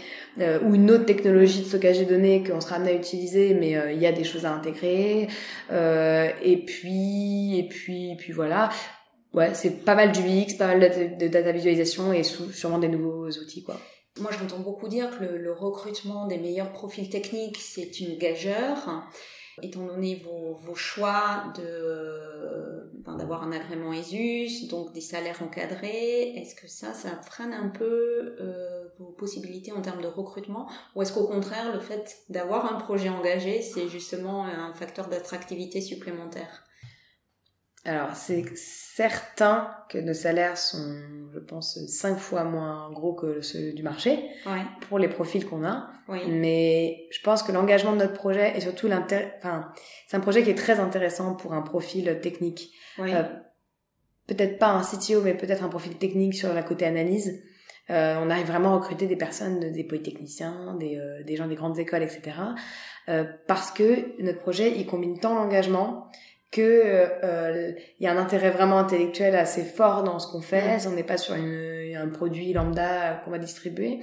euh, 0.40 0.60
ou 0.62 0.74
une 0.74 0.90
autre 0.90 1.04
technologie 1.04 1.62
de 1.62 1.66
stockage 1.66 1.98
des 1.98 2.04
données 2.04 2.44
qu'on 2.44 2.60
sera 2.60 2.76
amené 2.76 2.92
à 2.92 2.94
utiliser, 2.94 3.54
mais 3.54 3.76
il 3.92 4.00
y 4.00 4.06
a 4.06 4.12
des 4.12 4.24
choses 4.24 4.46
à 4.46 4.52
intégrer. 4.52 5.28
et 5.70 6.64
puis, 6.64 7.58
et 7.58 7.68
puis, 7.68 8.12
et 8.12 8.16
puis 8.16 8.32
voilà. 8.32 8.70
Ouais, 9.32 9.52
c'est 9.52 9.84
pas 9.84 9.96
mal 9.96 10.12
du 10.12 10.20
UX, 10.20 10.54
pas 10.56 10.68
mal 10.68 10.78
de, 11.18 11.26
data 11.26 11.50
visualisation 11.50 12.12
et 12.12 12.22
sous, 12.22 12.52
sûrement 12.52 12.78
des 12.78 12.88
nouveaux 12.88 13.28
outils, 13.28 13.64
quoi. 13.64 13.80
Moi, 14.20 14.30
j'entends 14.38 14.60
beaucoup 14.60 14.86
dire 14.86 15.10
que 15.18 15.24
le, 15.24 15.52
recrutement 15.52 16.28
des 16.28 16.38
meilleurs 16.38 16.70
profils 16.70 17.10
techniques, 17.10 17.58
c'est 17.58 17.98
une 17.98 18.16
gageure. 18.16 19.02
Étant 19.62 19.86
donné 19.86 20.16
vos, 20.16 20.54
vos 20.54 20.74
choix 20.74 21.52
de 21.56 22.90
ben, 23.04 23.16
d'avoir 23.16 23.42
un 23.42 23.52
agrément 23.52 23.92
ESUS, 23.92 24.68
donc 24.68 24.92
des 24.92 25.00
salaires 25.00 25.42
encadrés, 25.42 26.34
est-ce 26.36 26.54
que 26.54 26.68
ça, 26.68 26.94
ça 26.94 27.20
freine 27.22 27.52
un 27.52 27.68
peu 27.68 28.36
euh, 28.40 28.88
vos 28.98 29.12
possibilités 29.12 29.72
en 29.72 29.82
termes 29.82 30.00
de 30.00 30.06
recrutement? 30.06 30.68
Ou 30.96 31.02
est-ce 31.02 31.12
qu'au 31.12 31.26
contraire, 31.26 31.72
le 31.74 31.80
fait 31.80 32.24
d'avoir 32.30 32.72
un 32.72 32.78
projet 32.78 33.10
engagé, 33.10 33.62
c'est 33.62 33.88
justement 33.88 34.44
un 34.44 34.72
facteur 34.72 35.08
d'attractivité 35.08 35.80
supplémentaire? 35.80 36.64
Alors, 37.86 38.16
c'est 38.16 38.44
certain 38.56 39.70
que 39.90 39.98
nos 39.98 40.14
salaires 40.14 40.56
sont, 40.56 40.96
je 41.34 41.38
pense, 41.38 41.78
cinq 41.86 42.16
fois 42.16 42.44
moins 42.44 42.90
gros 42.92 43.12
que 43.12 43.42
ceux 43.42 43.72
du 43.72 43.82
marché 43.82 44.24
pour 44.88 44.98
les 44.98 45.08
profils 45.08 45.44
qu'on 45.44 45.64
a. 45.64 45.90
Mais 46.28 47.06
je 47.10 47.20
pense 47.20 47.42
que 47.42 47.52
l'engagement 47.52 47.92
de 47.92 47.98
notre 47.98 48.14
projet 48.14 48.56
et 48.56 48.60
surtout 48.60 48.88
l'intérêt, 48.88 49.34
enfin, 49.38 49.70
c'est 50.06 50.16
un 50.16 50.20
projet 50.20 50.42
qui 50.42 50.50
est 50.50 50.54
très 50.54 50.80
intéressant 50.80 51.34
pour 51.34 51.52
un 51.52 51.62
profil 51.62 52.20
technique. 52.22 52.72
Euh, 52.98 53.22
peut-être 54.26 54.58
pas 54.58 54.68
un 54.68 54.82
CTO, 54.82 55.20
mais 55.22 55.34
peut-être 55.34 55.62
un 55.62 55.68
profil 55.68 55.96
technique 55.96 56.34
sur 56.34 56.54
la 56.54 56.62
côté 56.62 56.86
analyse. 56.86 57.42
Euh, 57.90 58.16
on 58.18 58.30
arrive 58.30 58.46
vraiment 58.46 58.72
à 58.72 58.76
recruter 58.76 59.06
des 59.06 59.16
personnes, 59.16 59.72
des 59.72 59.84
polytechniciens, 59.84 60.74
des, 60.78 60.96
euh, 60.96 61.22
des 61.22 61.36
gens 61.36 61.46
des 61.46 61.54
grandes 61.54 61.78
écoles, 61.78 62.02
etc. 62.02 62.32
Euh, 63.10 63.24
parce 63.46 63.70
que 63.70 64.20
notre 64.22 64.40
projet, 64.40 64.72
il 64.76 64.86
combine 64.86 65.18
tant 65.18 65.34
l'engagement 65.34 66.10
que 66.54 66.92
euh, 67.24 67.72
y 67.98 68.06
a 68.06 68.12
un 68.12 68.16
intérêt 68.16 68.50
vraiment 68.50 68.78
intellectuel 68.78 69.34
assez 69.34 69.64
fort 69.64 70.04
dans 70.04 70.18
ce 70.18 70.30
qu'on 70.30 70.40
fait. 70.40 70.86
On 70.86 70.90
n'est 70.90 71.02
pas 71.02 71.16
sur 71.16 71.34
une, 71.34 71.96
un 71.96 72.08
produit 72.08 72.52
lambda 72.52 73.20
qu'on 73.24 73.30
va 73.30 73.38
distribuer. 73.38 74.00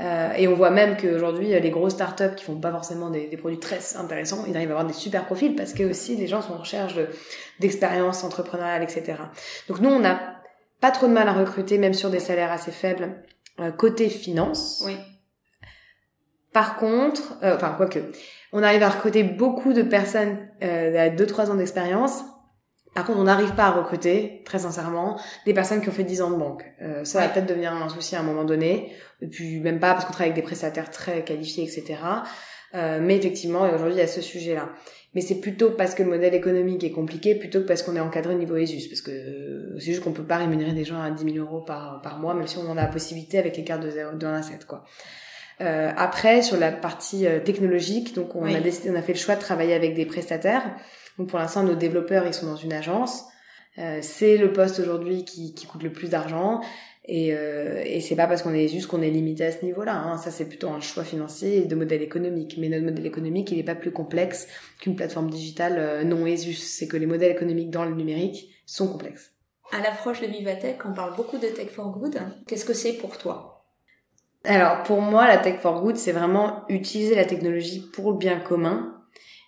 Euh, 0.00 0.32
et 0.32 0.48
on 0.48 0.54
voit 0.54 0.70
même 0.70 0.96
qu'aujourd'hui, 0.96 1.48
les 1.48 1.70
grosses 1.70 1.92
startups 1.94 2.34
qui 2.36 2.44
font 2.44 2.58
pas 2.58 2.70
forcément 2.70 3.10
des, 3.10 3.28
des, 3.28 3.36
produits 3.36 3.58
très 3.58 3.96
intéressants, 3.96 4.44
ils 4.48 4.56
arrivent 4.56 4.70
à 4.70 4.72
avoir 4.72 4.86
des 4.86 4.94
super 4.94 5.26
profils 5.26 5.54
parce 5.54 5.74
que 5.74 5.82
aussi 5.82 6.16
les 6.16 6.26
gens 6.26 6.40
sont 6.40 6.54
en 6.54 6.58
recherche 6.58 6.94
d'expérience 7.58 8.24
entrepreneuriale, 8.24 8.82
etc. 8.82 9.18
Donc 9.68 9.80
nous, 9.80 9.90
on 9.90 9.98
n'a 9.98 10.40
pas 10.80 10.90
trop 10.90 11.06
de 11.06 11.12
mal 11.12 11.28
à 11.28 11.32
recruter, 11.32 11.76
même 11.76 11.92
sur 11.92 12.10
des 12.10 12.20
salaires 12.20 12.52
assez 12.52 12.70
faibles, 12.70 13.22
euh, 13.60 13.70
côté 13.70 14.08
finance. 14.08 14.82
Oui. 14.86 14.96
Par 16.52 16.76
contre, 16.76 17.34
euh, 17.42 17.54
enfin 17.54 17.74
quoique, 17.76 17.98
on 18.52 18.62
arrive 18.62 18.82
à 18.82 18.88
recruter 18.88 19.22
beaucoup 19.22 19.72
de 19.72 19.82
personnes 19.82 20.36
euh, 20.62 21.06
à 21.06 21.10
2-3 21.10 21.50
ans 21.50 21.54
d'expérience. 21.54 22.24
Par 22.94 23.04
contre, 23.04 23.20
on 23.20 23.24
n'arrive 23.24 23.54
pas 23.54 23.66
à 23.66 23.70
recruter, 23.70 24.42
très 24.44 24.60
sincèrement, 24.60 25.18
des 25.46 25.54
personnes 25.54 25.80
qui 25.80 25.88
ont 25.88 25.92
fait 25.92 26.04
10 26.04 26.22
ans 26.22 26.30
de 26.30 26.36
banque. 26.36 26.64
Euh, 26.82 27.04
ça 27.04 27.20
va 27.20 27.28
peut-être 27.28 27.46
devenir 27.46 27.72
un 27.72 27.88
souci 27.88 28.16
à 28.16 28.20
un 28.20 28.24
moment 28.24 28.44
donné. 28.44 28.92
Et 29.20 29.28
puis 29.28 29.60
même 29.60 29.78
pas 29.78 29.92
parce 29.92 30.04
qu'on 30.04 30.12
travaille 30.12 30.32
avec 30.32 30.42
des 30.42 30.46
prestataires 30.46 30.90
très 30.90 31.22
qualifiés, 31.22 31.64
etc. 31.64 31.98
Euh, 32.74 32.98
mais 33.00 33.16
effectivement, 33.16 33.62
aujourd'hui, 33.62 33.94
il 33.94 33.98
y 33.98 34.02
a 34.02 34.08
ce 34.08 34.20
sujet-là. 34.20 34.70
Mais 35.14 35.20
c'est 35.20 35.40
plutôt 35.40 35.70
parce 35.70 35.94
que 35.94 36.02
le 36.02 36.08
modèle 36.08 36.34
économique 36.34 36.84
est 36.84 36.92
compliqué, 36.92 37.34
plutôt 37.34 37.60
que 37.60 37.66
parce 37.66 37.82
qu'on 37.82 37.96
est 37.96 38.00
encadré 38.00 38.34
au 38.34 38.38
niveau 38.38 38.56
ESUS. 38.56 38.88
Parce 38.88 39.02
que 39.02 39.10
euh, 39.10 39.78
c'est 39.78 39.86
juste 39.86 40.02
qu'on 40.02 40.12
peut 40.12 40.24
pas 40.24 40.38
rémunérer 40.38 40.72
des 40.72 40.84
gens 40.84 41.00
à 41.00 41.10
10 41.10 41.32
000 41.32 41.44
euros 41.44 41.60
par, 41.60 42.00
par 42.02 42.18
mois, 42.18 42.34
même 42.34 42.46
si 42.46 42.58
on 42.58 42.68
en 42.68 42.76
a 42.76 42.82
la 42.82 42.88
possibilité 42.88 43.38
avec 43.38 43.56
les 43.56 43.64
cartes 43.64 43.82
de, 43.82 43.90
de 43.90 44.26
1 44.26 44.34
à 44.34 44.42
7, 44.42 44.66
quoi. 44.66 44.84
Euh, 45.60 45.92
après, 45.96 46.42
sur 46.42 46.56
la 46.56 46.72
partie 46.72 47.26
euh, 47.26 47.40
technologique, 47.40 48.14
donc 48.14 48.34
on 48.34 48.44
a 48.44 48.60
décidé, 48.60 48.90
on 48.90 48.94
a 48.94 49.02
fait 49.02 49.12
le 49.12 49.18
choix 49.18 49.36
de 49.36 49.40
travailler 49.40 49.74
avec 49.74 49.94
des 49.94 50.06
prestataires. 50.06 50.74
Donc 51.18 51.28
pour 51.28 51.38
l'instant, 51.38 51.62
nos 51.62 51.74
développeurs, 51.74 52.26
ils 52.26 52.34
sont 52.34 52.46
dans 52.46 52.56
une 52.56 52.72
agence. 52.72 53.24
Euh, 53.78 53.98
c'est 54.02 54.36
le 54.36 54.52
poste 54.52 54.78
aujourd'hui 54.80 55.24
qui, 55.24 55.54
qui, 55.54 55.66
coûte 55.66 55.82
le 55.82 55.92
plus 55.92 56.08
d'argent. 56.08 56.60
Et, 57.06 57.34
euh, 57.34 57.82
et 57.84 58.00
c'est 58.00 58.16
pas 58.16 58.26
parce 58.26 58.42
qu'on 58.42 58.52
est 58.54 58.68
juste 58.68 58.86
qu'on 58.86 59.02
est 59.02 59.10
limité 59.10 59.44
à 59.44 59.52
ce 59.52 59.64
niveau-là. 59.64 59.96
Hein. 59.96 60.18
Ça, 60.18 60.30
c'est 60.30 60.48
plutôt 60.48 60.68
un 60.68 60.80
choix 60.80 61.04
financier 61.04 61.58
et 61.58 61.64
de 61.64 61.74
modèle 61.74 62.02
économique. 62.02 62.56
Mais 62.58 62.68
notre 62.68 62.84
modèle 62.84 63.06
économique, 63.06 63.50
il 63.50 63.56
n'est 63.56 63.64
pas 63.64 63.74
plus 63.74 63.92
complexe 63.92 64.48
qu'une 64.80 64.96
plateforme 64.96 65.30
digitale 65.30 65.76
euh, 65.78 66.04
non 66.04 66.26
ESUS. 66.26 66.56
C'est 66.56 66.88
que 66.88 66.96
les 66.96 67.06
modèles 67.06 67.32
économiques 67.32 67.70
dans 67.70 67.84
le 67.84 67.94
numérique 67.94 68.50
sont 68.66 68.88
complexes. 68.88 69.32
À 69.72 69.80
l'approche 69.80 70.20
de 70.20 70.26
Vivatech, 70.26 70.78
on 70.84 70.92
parle 70.92 71.14
beaucoup 71.16 71.38
de 71.38 71.46
Tech 71.46 71.68
for 71.68 71.90
Good. 71.90 72.18
Qu'est-ce 72.46 72.64
que 72.64 72.74
c'est 72.74 72.94
pour 72.94 73.18
toi? 73.18 73.49
Alors 74.44 74.82
pour 74.84 75.00
moi, 75.00 75.26
la 75.26 75.38
tech 75.38 75.60
for 75.60 75.82
good, 75.82 75.96
c'est 75.96 76.12
vraiment 76.12 76.64
utiliser 76.68 77.14
la 77.14 77.24
technologie 77.24 77.88
pour 77.92 78.12
le 78.12 78.18
bien 78.18 78.40
commun. 78.40 78.96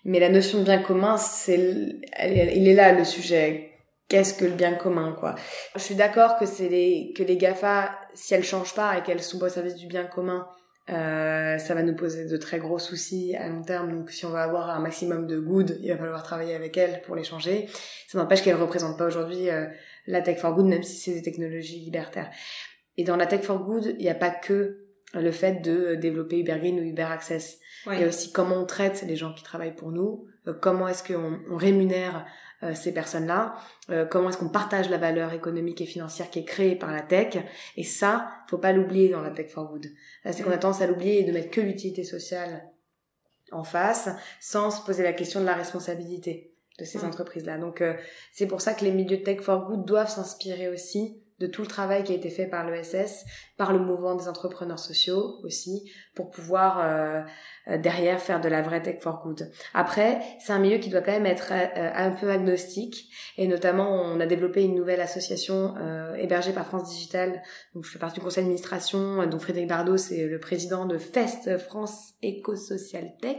Mais 0.04 0.18
la 0.18 0.28
notion 0.28 0.58
de 0.58 0.64
bien 0.64 0.82
commun, 0.82 1.16
c'est, 1.16 1.58
il 1.58 2.68
est 2.68 2.74
là 2.74 2.92
le 2.92 3.04
sujet. 3.04 3.70
Qu'est-ce 4.08 4.34
que 4.34 4.44
le 4.44 4.50
bien 4.50 4.74
commun, 4.74 5.16
quoi? 5.18 5.36
Je 5.74 5.80
suis 5.80 5.94
d'accord 5.94 6.36
que 6.36 6.44
c'est 6.44 6.68
les 6.68 7.12
que 7.16 7.22
les 7.22 7.36
Gafa, 7.36 7.92
si 8.12 8.34
elles 8.34 8.44
changent 8.44 8.74
pas 8.74 8.98
et 8.98 9.02
qu'elles 9.02 9.22
sont 9.22 9.38
pas 9.38 9.46
au 9.46 9.48
service 9.48 9.76
du 9.76 9.86
bien 9.86 10.04
commun, 10.04 10.46
euh, 10.90 11.56
ça 11.58 11.74
va 11.74 11.82
nous 11.82 11.94
poser 11.94 12.26
de 12.26 12.36
très 12.36 12.58
gros 12.58 12.78
soucis 12.78 13.34
à 13.36 13.48
long 13.48 13.62
terme. 13.62 13.92
Donc, 13.92 14.10
si 14.10 14.26
on 14.26 14.30
va 14.30 14.42
avoir 14.42 14.70
un 14.70 14.80
maximum 14.80 15.26
de 15.26 15.38
good, 15.38 15.78
il 15.80 15.90
va 15.90 15.96
falloir 15.96 16.22
travailler 16.22 16.54
avec 16.54 16.76
elles 16.76 17.00
pour 17.06 17.14
les 17.14 17.24
changer. 17.24 17.68
Ça 18.08 18.18
n'empêche 18.18 18.42
qu'elles 18.42 18.56
représentent 18.56 18.98
pas 18.98 19.06
aujourd'hui 19.06 19.48
euh, 19.48 19.66
la 20.06 20.20
tech 20.20 20.38
for 20.38 20.52
good, 20.52 20.66
même 20.66 20.82
si 20.82 20.96
c'est 20.96 21.14
des 21.14 21.22
technologies 21.22 21.78
libertaires. 21.78 22.30
Et 22.96 23.04
dans 23.04 23.16
la 23.16 23.26
tech 23.26 23.42
for 23.42 23.58
good, 23.64 23.94
il 23.98 24.02
n'y 24.02 24.10
a 24.10 24.14
pas 24.14 24.30
que 24.30 24.82
le 25.14 25.32
fait 25.32 25.62
de 25.62 25.94
développer 25.94 26.38
Uber 26.38 26.56
Green 26.58 26.78
ou 26.78 26.82
Uber 26.82 27.02
Access. 27.02 27.58
Il 27.86 28.00
y 28.00 28.04
a 28.04 28.06
aussi 28.06 28.32
comment 28.32 28.56
on 28.56 28.64
traite 28.64 29.02
les 29.02 29.16
gens 29.16 29.34
qui 29.34 29.42
travaillent 29.42 29.74
pour 29.74 29.90
nous, 29.90 30.26
euh, 30.46 30.54
comment 30.54 30.88
est-ce 30.88 31.02
qu'on 31.02 31.40
on 31.50 31.56
rémunère 31.56 32.26
euh, 32.62 32.74
ces 32.74 32.94
personnes-là, 32.94 33.56
euh, 33.90 34.06
comment 34.06 34.30
est-ce 34.30 34.38
qu'on 34.38 34.48
partage 34.48 34.88
la 34.88 34.98
valeur 34.98 35.32
économique 35.32 35.80
et 35.80 35.86
financière 35.86 36.30
qui 36.30 36.38
est 36.38 36.44
créée 36.44 36.76
par 36.76 36.92
la 36.92 37.02
tech. 37.02 37.36
Et 37.76 37.84
ça, 37.84 38.30
faut 38.48 38.58
pas 38.58 38.72
l'oublier 38.72 39.08
dans 39.08 39.20
la 39.20 39.30
tech 39.30 39.50
for 39.50 39.68
good. 39.68 39.86
C'est 40.24 40.42
qu'on 40.42 40.52
a 40.52 40.58
tendance 40.58 40.80
à 40.80 40.86
l'oublier 40.86 41.20
et 41.20 41.24
de 41.24 41.32
mettre 41.32 41.50
que 41.50 41.60
l'utilité 41.60 42.04
sociale 42.04 42.68
en 43.50 43.64
face, 43.64 44.08
sans 44.40 44.70
se 44.70 44.82
poser 44.84 45.02
la 45.02 45.12
question 45.12 45.40
de 45.40 45.46
la 45.46 45.54
responsabilité 45.54 46.54
de 46.78 46.84
ces 46.84 47.04
entreprises-là. 47.04 47.58
Donc 47.58 47.82
c'est 48.32 48.46
pour 48.46 48.62
ça 48.62 48.72
que 48.72 48.84
les 48.84 48.92
milieux 48.92 49.22
tech 49.22 49.40
for 49.40 49.66
good 49.66 49.84
doivent 49.84 50.08
s'inspirer 50.08 50.68
aussi 50.68 51.21
de 51.42 51.48
tout 51.48 51.62
le 51.62 51.66
travail 51.66 52.04
qui 52.04 52.12
a 52.12 52.14
été 52.14 52.30
fait 52.30 52.46
par 52.46 52.70
l'ESS, 52.70 53.24
par 53.56 53.72
le 53.72 53.80
mouvement 53.80 54.14
des 54.14 54.28
entrepreneurs 54.28 54.78
sociaux 54.78 55.40
aussi, 55.42 55.90
pour 56.14 56.30
pouvoir 56.30 56.78
euh, 56.78 57.20
euh, 57.68 57.78
derrière 57.78 58.20
faire 58.20 58.40
de 58.40 58.48
la 58.48 58.62
vraie 58.62 58.80
tech 58.80 59.00
for 59.00 59.22
good. 59.24 59.50
Après, 59.74 60.20
c'est 60.38 60.52
un 60.52 60.60
milieu 60.60 60.78
qui 60.78 60.88
doit 60.88 61.00
quand 61.00 61.12
même 61.12 61.26
être 61.26 61.52
euh, 61.52 61.90
un 61.94 62.12
peu 62.12 62.30
agnostique, 62.30 63.10
et 63.36 63.48
notamment 63.48 63.90
on 63.90 64.20
a 64.20 64.26
développé 64.26 64.62
une 64.62 64.76
nouvelle 64.76 65.00
association 65.00 65.74
hébergée 66.16 66.52
par 66.52 66.66
France 66.66 66.90
Digital, 66.90 67.42
donc 67.74 67.84
je 67.84 67.90
fais 67.90 67.98
partie 67.98 68.20
du 68.20 68.24
conseil 68.24 68.44
d'administration, 68.44 69.26
donc 69.26 69.40
Frédéric 69.40 69.68
Bardot 69.68 69.96
c'est 69.96 70.26
le 70.26 70.38
président 70.38 70.86
de 70.86 70.98
FEST, 70.98 71.58
France 71.58 72.12
Éco-Social 72.22 73.12
Tech, 73.20 73.38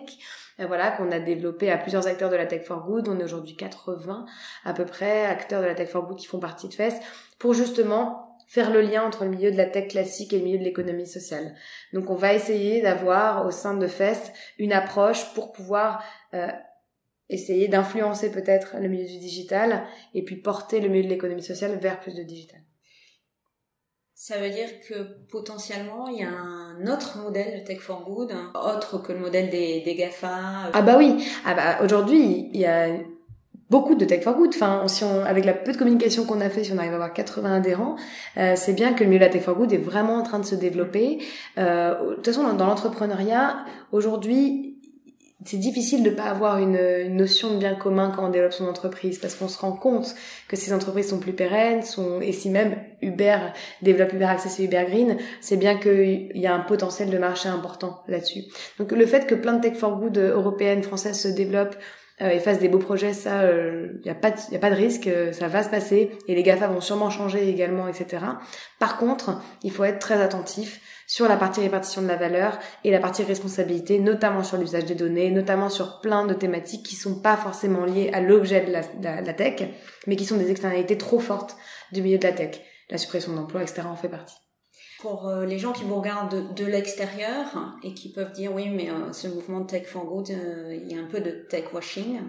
voilà, 0.59 0.91
qu'on 0.91 1.11
a 1.11 1.19
développé 1.19 1.71
à 1.71 1.77
plusieurs 1.77 2.07
acteurs 2.07 2.29
de 2.29 2.35
la 2.35 2.45
Tech 2.45 2.63
for 2.63 2.85
Good. 2.85 3.07
On 3.07 3.19
est 3.19 3.23
aujourd'hui 3.23 3.55
80 3.55 4.25
à 4.65 4.73
peu 4.73 4.85
près 4.85 5.25
acteurs 5.25 5.61
de 5.61 5.67
la 5.67 5.73
Tech 5.73 5.89
for 5.89 6.05
Good 6.05 6.17
qui 6.17 6.27
font 6.27 6.39
partie 6.39 6.67
de 6.67 6.73
FEST 6.73 7.01
pour 7.43 7.53
justement 7.53 8.38
faire 8.47 8.71
le 8.71 8.79
lien 8.79 9.03
entre 9.03 9.25
le 9.25 9.32
milieu 9.32 9.51
de 9.51 9.58
la 9.58 9.65
tech 9.65 9.89
classique 9.89 10.32
et 10.32 10.38
le 10.38 10.45
milieu 10.45 10.60
de 10.60 10.63
l'économie 10.63 11.06
sociale. 11.06 11.53
Donc 11.91 12.10
on 12.10 12.15
va 12.15 12.34
essayer 12.34 12.82
d'avoir 12.82 13.45
au 13.45 13.51
sein 13.51 13.73
de 13.73 13.86
FEST 13.86 14.32
une 14.60 14.71
approche 14.71 15.34
pour 15.34 15.51
pouvoir 15.51 16.01
euh, 16.34 16.47
essayer 17.27 17.67
d'influencer 17.67 18.32
peut-être 18.32 18.77
le 18.79 18.88
milieu 18.88 19.06
du 19.06 19.17
digital 19.17 19.84
et 20.13 20.23
puis 20.23 20.38
porter 20.38 20.79
le 20.79 20.88
milieu 20.88 21.03
de 21.03 21.10
l'économie 21.10 21.43
sociale 21.43 21.77
vers 21.79 21.99
plus 21.99 22.15
de 22.15 22.23
digital. 22.23 22.62
Ça 24.15 24.38
veut 24.38 24.49
dire 24.49 24.69
que 24.88 25.27
potentiellement 25.29 26.08
il 26.08 26.19
y 26.19 26.23
a 26.23 26.29
un 26.29 26.88
autre 26.88 27.17
modèle 27.17 27.60
de 27.60 27.65
Tech 27.65 27.79
for 27.79 28.06
Good, 28.06 28.34
autre 28.56 28.99
que 28.99 29.12
le 29.12 29.19
modèle 29.19 29.49
des, 29.49 29.82
des 29.82 29.95
GAFA. 29.95 30.71
Ah 30.71 30.82
bah 30.82 30.95
oui, 30.97 31.27
ah 31.43 31.53
bah 31.56 31.84
aujourd'hui 31.84 32.49
il 32.53 32.62
y 32.62 32.65
a 32.65 32.88
beaucoup 33.69 33.95
de 33.95 34.06
tech 34.06 34.23
for 34.23 34.36
good. 34.36 34.52
Enfin, 34.54 34.88
si 34.88 35.04
on, 35.04 35.23
avec 35.26 35.45
la 35.45 35.54
peu 35.54 35.71
de 35.71 35.78
communication 35.78 36.26
qu'on 36.26 36.41
a 36.41 36.49
fait, 36.49 36.63
si 36.63 36.71
on 36.71 36.78
arrive 36.78 36.91
à 36.91 36.95
avoir 36.95 37.13
80 37.13 37.56
adhérents, 37.56 37.95
euh, 38.38 38.54
c'est 38.56 38.73
bien 38.73 38.93
que 38.93 39.04
le 39.04 39.10
milieu 39.10 39.19
de 39.19 39.26
la 39.26 39.32
tech 39.32 39.43
for 39.43 39.56
good 39.56 39.73
est 39.73 39.78
vraiment 39.78 40.15
en 40.15 40.23
train 40.23 40.39
de 40.39 40.45
se 40.45 40.56
développer. 40.56 41.19
Euh, 41.58 42.12
de 42.12 42.15
toute 42.15 42.26
façon, 42.26 42.43
dans, 42.54 42.67
l'entrepreneuriat, 42.67 43.65
aujourd'hui, 43.91 44.69
c'est 45.45 45.58
difficile 45.58 46.04
de 46.04 46.10
pas 46.10 46.23
avoir 46.23 46.60
une, 46.60 46.78
une, 46.78 47.17
notion 47.17 47.54
de 47.54 47.58
bien 47.58 47.76
commun 47.76 48.13
quand 48.15 48.26
on 48.26 48.30
développe 48.30 48.54
son 48.54 48.65
entreprise 48.65 49.19
parce 49.19 49.36
qu'on 49.36 49.49
se 49.49 49.60
rend 49.60 49.73
compte 49.73 50.15
que 50.47 50.56
ces 50.56 50.71
entreprises 50.71 51.10
sont 51.10 51.19
plus 51.19 51.34
pérennes, 51.34 51.82
sont 51.82 52.21
et 52.21 52.32
si 52.32 52.49
même 52.49 52.78
Uber 53.02 53.38
développe 53.82 54.13
Uber 54.13 54.26
Access 54.26 54.62
et 54.62 54.65
Uber 54.65 54.86
Green, 54.88 55.17
c'est 55.41 55.58
bien 55.58 55.78
qu'il 55.78 56.32
y 56.36 56.47
a 56.47 56.56
un 56.56 56.62
potentiel 56.62 57.10
de 57.10 57.17
marché 57.17 57.49
important 57.49 58.04
là-dessus. 58.08 58.43
Donc 58.80 58.93
le 58.93 59.06
fait 59.06 59.28
que 59.28 59.36
plein 59.36 59.54
de 59.54 59.62
tech 59.62 59.76
for 59.76 59.97
good 59.97 60.17
européennes, 60.17 60.82
françaises 60.82 61.19
se 61.19 61.28
développent 61.28 61.76
euh, 61.76 62.02
et 62.31 62.39
fassent 62.39 62.59
des 62.59 62.69
beaux 62.69 62.79
projets, 62.79 63.13
ça, 63.13 63.43
il 63.43 63.49
euh, 63.49 64.01
n'y 64.05 64.12
a 64.12 64.15
pas 64.15 64.31
de, 64.31 64.38
y 64.51 64.55
a 64.55 64.59
pas 64.59 64.69
de 64.69 64.75
risque, 64.75 65.07
euh, 65.07 65.31
ça 65.31 65.47
va 65.47 65.63
se 65.63 65.69
passer 65.69 66.12
et 66.27 66.36
les 66.36 66.43
Gafa 66.43 66.67
vont 66.67 66.81
sûrement 66.81 67.09
changer 67.09 67.49
également, 67.49 67.88
etc. 67.88 68.23
Par 68.79 68.97
contre, 68.97 69.41
il 69.63 69.71
faut 69.71 69.83
être 69.83 69.99
très 69.99 70.21
attentif 70.21 70.79
sur 71.07 71.27
la 71.27 71.36
partie 71.36 71.62
répartition 71.62 72.01
de 72.01 72.07
la 72.07 72.15
valeur 72.15 72.59
et 72.83 72.91
la 72.91 72.99
partie 72.99 73.23
responsabilité, 73.23 73.99
notamment 73.99 74.43
sur 74.43 74.57
l'usage 74.57 74.86
des 74.86 74.95
données, 74.95 75.31
notamment 75.31 75.69
sur 75.69 76.01
plein 76.01 76.25
de 76.25 76.33
thématiques 76.33 76.86
qui 76.86 76.95
sont 76.95 77.19
pas 77.19 77.38
forcément 77.38 77.86
liées 77.86 78.09
à 78.13 78.21
l'objet 78.21 78.62
de 78.65 78.71
la, 78.71 79.21
la 79.21 79.33
tech, 79.33 79.63
mais 80.07 80.15
qui 80.15 80.25
sont 80.25 80.38
des 80.38 80.51
externalités 80.51 80.97
trop 80.97 81.19
fortes 81.19 81.55
du 81.91 82.01
milieu 82.01 82.17
de 82.17 82.23
la 82.23 82.33
tech. 82.33 82.62
La 82.89 82.97
suppression 82.97 83.33
d'emplois, 83.33 83.62
etc. 83.62 83.81
en 83.88 83.95
fait 83.95 84.09
partie. 84.09 84.42
Pour 85.03 85.27
euh, 85.27 85.45
les 85.45 85.59
gens 85.59 85.73
qui 85.73 85.83
vous 85.83 85.95
regardent 85.95 86.55
de, 86.55 86.65
l'extérieur 86.65 87.77
et 87.83 87.93
qui 87.93 88.11
peuvent 88.11 88.31
dire 88.31 88.51
oui, 88.53 88.69
mais 88.69 88.89
euh, 88.89 89.11
ce 89.11 89.27
mouvement 89.27 89.63
Tech 89.65 89.85
for 89.85 90.05
Good, 90.05 90.31
euh, 90.31 90.79
il 90.81 90.89
y 90.91 90.97
a 90.97 91.01
un 91.01 91.07
peu 91.07 91.19
de 91.19 91.45
tech 91.49 91.65
washing. 91.73 92.21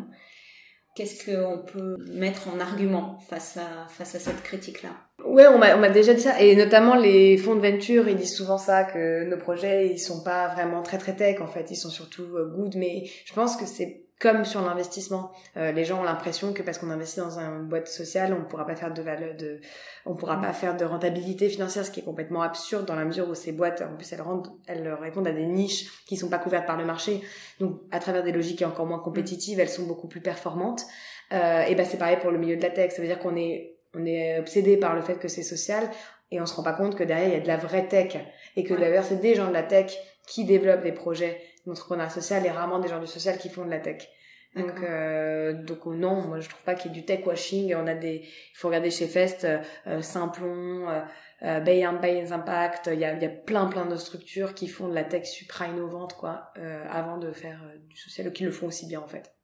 Qu'est-ce 0.96 1.24
qu'on 1.24 1.58
peut 1.60 1.96
mettre 2.12 2.48
en 2.48 2.60
argument 2.60 3.18
face 3.28 3.56
à, 3.56 3.88
face 3.88 4.16
à 4.16 4.18
cette 4.18 4.42
critique-là? 4.42 4.90
Ouais, 5.24 5.46
on 5.46 5.58
m'a, 5.58 5.76
on 5.76 5.80
m'a 5.80 5.88
déjà 5.88 6.14
dit 6.14 6.20
ça, 6.20 6.40
et 6.40 6.54
notamment 6.56 6.96
les 6.96 7.37
fonds 7.37 7.54
de 7.54 7.60
venture, 7.60 8.08
ils 8.08 8.16
disent 8.16 8.37
souvent 8.37 8.58
ça, 8.58 8.84
que 8.84 9.24
nos 9.24 9.38
projets, 9.38 9.88
ils 9.88 9.98
sont 9.98 10.22
pas 10.22 10.48
vraiment 10.54 10.82
très 10.82 10.98
très 10.98 11.14
tech, 11.14 11.40
en 11.40 11.48
fait, 11.48 11.70
ils 11.70 11.76
sont 11.76 11.90
surtout 11.90 12.26
good, 12.56 12.74
mais 12.76 13.04
je 13.24 13.32
pense 13.34 13.56
que 13.56 13.66
c'est 13.66 14.04
comme 14.20 14.44
sur 14.44 14.62
l'investissement. 14.62 15.33
Euh, 15.57 15.72
les 15.72 15.85
gens 15.85 16.00
ont 16.00 16.05
l'impression 16.05 16.53
que 16.53 16.62
parce 16.62 16.79
qu'on 16.79 16.90
investit 16.90 17.20
dans 17.20 17.38
une 17.38 17.68
boîte 17.68 17.88
sociale, 17.88 18.33
on 18.33 18.40
ne 18.40 18.44
pourra 18.44 18.66
pas 18.66 18.77
faire 18.77 18.92
de 18.92 19.03
valeur, 19.03 19.35
de, 19.37 19.61
on 20.07 20.14
pourra 20.14 20.40
pas 20.40 20.53
faire 20.53 20.77
de 20.77 20.85
rentabilité 20.85 21.48
financière, 21.48 21.85
ce 21.85 21.90
qui 21.90 22.00
est 22.00 22.05
complètement 22.05 22.42
absurde 22.42 22.87
dans 22.87 22.94
la 22.94 23.05
mesure 23.05 23.29
où 23.29 23.35
ces 23.35 23.53
boîtes, 23.53 23.83
en 23.83 23.96
plus, 23.96 24.12
elles, 24.12 24.22
rendent, 24.22 24.48
elles 24.66 24.88
répondent 24.94 25.27
à 25.27 25.33
des 25.33 25.46
niches 25.46 26.05
qui 26.07 26.16
sont 26.16 26.29
pas 26.29 26.38
couvertes 26.38 26.66
par 26.66 26.77
le 26.77 26.85
marché. 26.85 27.22
Donc, 27.61 27.81
à 27.90 27.98
travers 27.98 28.22
des 28.22 28.33
logiques 28.33 28.62
encore 28.62 28.87
moins 28.87 29.00
compétitives, 29.00 29.59
elles 29.59 29.68
sont 29.68 29.87
beaucoup 29.87 30.09
plus 30.09 30.20
performantes. 30.20 30.87
Euh, 31.33 31.62
et 31.62 31.74
ben, 31.74 31.85
c'est 31.85 31.98
pareil 31.98 32.18
pour 32.20 32.31
le 32.31 32.38
milieu 32.38 32.57
de 32.57 32.62
la 32.62 32.70
tech. 32.70 32.92
Ça 32.92 33.03
veut 33.03 33.09
dire 33.09 33.18
qu'on 33.18 33.37
est, 33.37 33.77
on 33.94 34.07
est 34.07 34.38
obsédé 34.38 34.77
par 34.77 34.94
le 34.94 35.03
fait 35.03 35.18
que 35.18 35.29
c'est 35.29 35.42
social 35.42 35.90
et 36.31 36.40
on 36.40 36.46
se 36.46 36.55
rend 36.55 36.62
pas 36.62 36.72
compte 36.72 36.96
que 36.96 37.05
derrière, 37.05 37.29
il 37.29 37.35
y 37.35 37.37
a 37.37 37.40
de 37.40 37.48
la 37.48 37.57
vraie 37.57 37.88
tech 37.88 38.16
et 38.57 38.64
que 38.64 38.74
d'ailleurs, 38.74 39.05
c'est 39.05 39.20
des 39.20 39.35
gens 39.35 39.48
de 39.48 39.53
la 39.53 39.62
tech 39.62 39.96
qui 40.27 40.44
développent 40.44 40.83
des 40.83 40.92
projets 40.92 41.40
l'entrepreneuriat 41.66 42.11
social 42.11 42.44
et 42.46 42.50
rarement 42.50 42.79
des 42.79 42.88
gens 42.88 43.00
du 43.00 43.07
social 43.07 43.38
qui 43.38 43.48
font 43.48 43.64
de 43.64 43.70
la 43.70 43.79
tech. 43.79 44.09
Donc, 44.57 44.83
euh, 44.83 45.53
donc 45.53 45.85
oh 45.85 45.94
non, 45.94 46.22
moi 46.22 46.40
je 46.40 46.48
trouve 46.48 46.62
pas 46.62 46.74
qu'il 46.74 46.92
y 46.92 46.94
ait 46.94 47.00
du 47.00 47.05
tech 47.05 47.27
washing. 47.27 47.74
On 47.74 47.87
a 47.87 47.94
des, 47.94 48.22
il 48.24 48.57
faut 48.57 48.68
regarder 48.68 48.90
chez 48.90 49.09
Fest, 49.09 49.44
euh, 49.44 49.59
euh 49.87 50.00
Simplon, 50.00 50.88
euh, 50.88 51.00
euh 51.42 51.61
Bay 51.61 51.83
Impact. 51.83 52.90
Il 52.92 53.00
y 53.00 53.05
a, 53.05 53.14
il 53.14 53.22
y 53.22 53.27
a 53.27 53.31
plein 53.31 53.66
plein 53.66 53.87
de 53.87 53.96
structures 53.96 54.55
qui 54.55 54.68
font 54.68 54.88
de 54.88 54.94
la 54.94 55.05
tech 55.05 55.24
supra 55.27 55.66
innovante 55.66 56.14
quoi, 56.14 56.53
euh, 56.59 56.85
avant 56.88 57.18
de 57.18 57.33
faire 57.33 57.61
du 57.88 57.96
social, 57.96 58.29
ou 58.29 58.31
qui 58.31 58.44
le 58.44 58.53
font 58.53 58.68
aussi 58.68 58.87
bien 58.87 59.00
en 59.00 59.09
fait. 59.09 59.35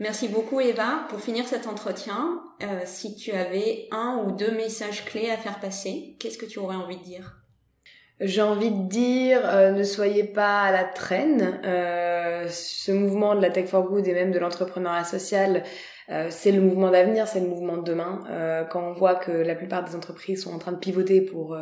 Merci 0.00 0.26
beaucoup 0.26 0.60
Eva. 0.60 1.06
Pour 1.08 1.20
finir 1.20 1.46
cet 1.46 1.68
entretien, 1.68 2.42
si 2.84 3.14
tu 3.14 3.30
avais 3.30 3.86
un 3.92 4.24
ou 4.24 4.32
deux 4.32 4.50
messages 4.50 5.04
clés 5.04 5.30
à 5.30 5.36
faire 5.36 5.60
passer, 5.60 6.16
qu'est-ce 6.18 6.38
que 6.38 6.46
tu 6.46 6.58
aurais 6.58 6.74
envie 6.74 6.96
de 6.96 7.04
dire? 7.04 7.41
J'ai 8.22 8.42
envie 8.42 8.70
de 8.70 8.88
dire, 8.88 9.40
euh, 9.44 9.72
ne 9.72 9.82
soyez 9.82 10.24
pas 10.24 10.60
à 10.60 10.70
la 10.72 10.84
traîne. 10.84 11.60
Euh, 11.64 12.46
ce 12.48 12.92
mouvement 12.92 13.34
de 13.34 13.42
la 13.42 13.50
tech 13.50 13.66
for 13.66 13.82
good 13.88 14.06
et 14.06 14.14
même 14.14 14.30
de 14.30 14.38
l'entrepreneuriat 14.38 15.04
social, 15.04 15.64
euh, 16.08 16.28
c'est 16.30 16.52
le 16.52 16.60
mouvement 16.60 16.90
d'avenir, 16.90 17.26
c'est 17.26 17.40
le 17.40 17.48
mouvement 17.48 17.76
de 17.76 17.84
demain. 17.84 18.66
quand 18.70 18.82
on 18.82 18.92
voit 18.92 19.16
que 19.16 19.32
la 19.32 19.54
plupart 19.54 19.84
des 19.84 19.96
entreprises 19.96 20.44
sont 20.44 20.52
en 20.54 20.58
train 20.58 20.72
de 20.72 20.78
pivoter 20.78 21.20
pour 21.20 21.56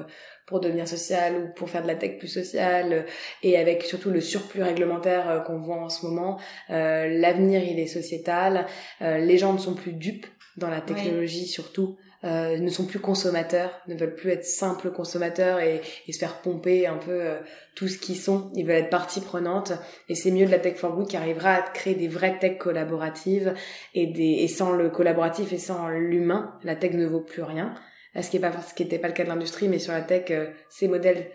pour 0.47 0.61
devenir 0.61 0.89
social 0.89 1.37
ou 1.37 1.55
pour 1.55 1.71
faire 1.71 1.83
de 1.83 1.87
la 1.87 1.95
tech 1.95 2.19
plus 2.19 2.29
sociale, 2.29 3.07
et 3.43 3.57
avec 3.57 3.85
surtout 3.85 4.11
le 4.11 4.21
surplus 4.21 4.63
réglementaire 4.63 5.45
qu'on 5.47 5.59
voit 5.59 5.77
en 5.77 5.89
ce 5.89 6.05
moment, 6.05 6.39
l'avenir 6.69 7.63
il 7.63 7.79
est 7.79 7.87
sociétal. 7.87 8.67
les 9.01 9.39
gens 9.39 9.53
ne 9.53 9.59
sont 9.59 9.75
plus 9.75 9.93
dupes 9.93 10.27
dans 10.57 10.71
la 10.71 10.81
technologie 10.81 11.47
surtout. 11.47 11.97
Euh, 12.23 12.59
ne 12.59 12.69
sont 12.69 12.85
plus 12.85 12.99
consommateurs, 12.99 13.71
ne 13.89 13.95
veulent 13.95 14.15
plus 14.15 14.29
être 14.29 14.45
simples 14.45 14.91
consommateurs 14.91 15.59
et, 15.61 15.81
et 16.07 16.13
se 16.13 16.19
faire 16.19 16.43
pomper 16.43 16.87
un 16.87 16.99
peu 16.99 17.13
euh, 17.13 17.39
tout 17.75 17.89
ce 17.89 17.97
qu'ils 17.97 18.19
sont. 18.19 18.51
Ils 18.55 18.67
veulent 18.67 18.77
être 18.77 18.91
partie 18.91 19.23
prenante 19.23 19.73
et 20.11 20.15
c'est 20.15 20.31
mieux 20.31 20.45
de 20.45 20.51
la 20.51 20.59
tech 20.59 20.77
for 20.77 20.95
good 20.95 21.09
qui 21.09 21.17
arrivera 21.17 21.55
à 21.55 21.63
créer 21.63 21.95
des 21.95 22.09
vraies 22.09 22.39
tech 22.39 22.59
collaboratives 22.59 23.55
et, 23.95 24.07
des, 24.07 24.43
et 24.43 24.49
sans 24.49 24.73
le 24.73 24.91
collaboratif 24.91 25.55
et 25.55 25.59
sans 25.59 25.89
l'humain, 25.89 26.59
la 26.63 26.77
tech 26.77 26.93
ne 26.93 27.07
vaut 27.07 27.23
plus 27.23 27.43
rien. 27.43 27.75
Ce 28.21 28.29
qui 28.29 28.37
est 28.37 28.41
pas 28.41 28.53
ce 28.61 28.75
qui 28.75 28.83
n'était 28.83 28.99
pas 28.99 29.09
le 29.09 29.15
cas 29.15 29.25
de 29.25 29.29
l'industrie, 29.29 29.69
mais 29.69 29.79
sur 29.79 29.93
la 29.95 30.03
tech, 30.03 30.25
euh, 30.31 30.49
ces 30.69 30.89
modèles 30.89 31.31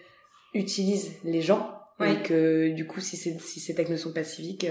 utilisent 0.53 1.13
les 1.23 1.41
gens 1.41 1.71
et 1.99 2.21
que 2.21 2.69
du 2.69 2.85
coup, 2.85 2.99
si, 2.99 3.17
si 3.17 3.59
ces 3.59 3.73
techs 3.73 3.89
ne 3.89 3.95
sont 3.95 4.11
pas 4.13 4.25
civiques, 4.25 4.67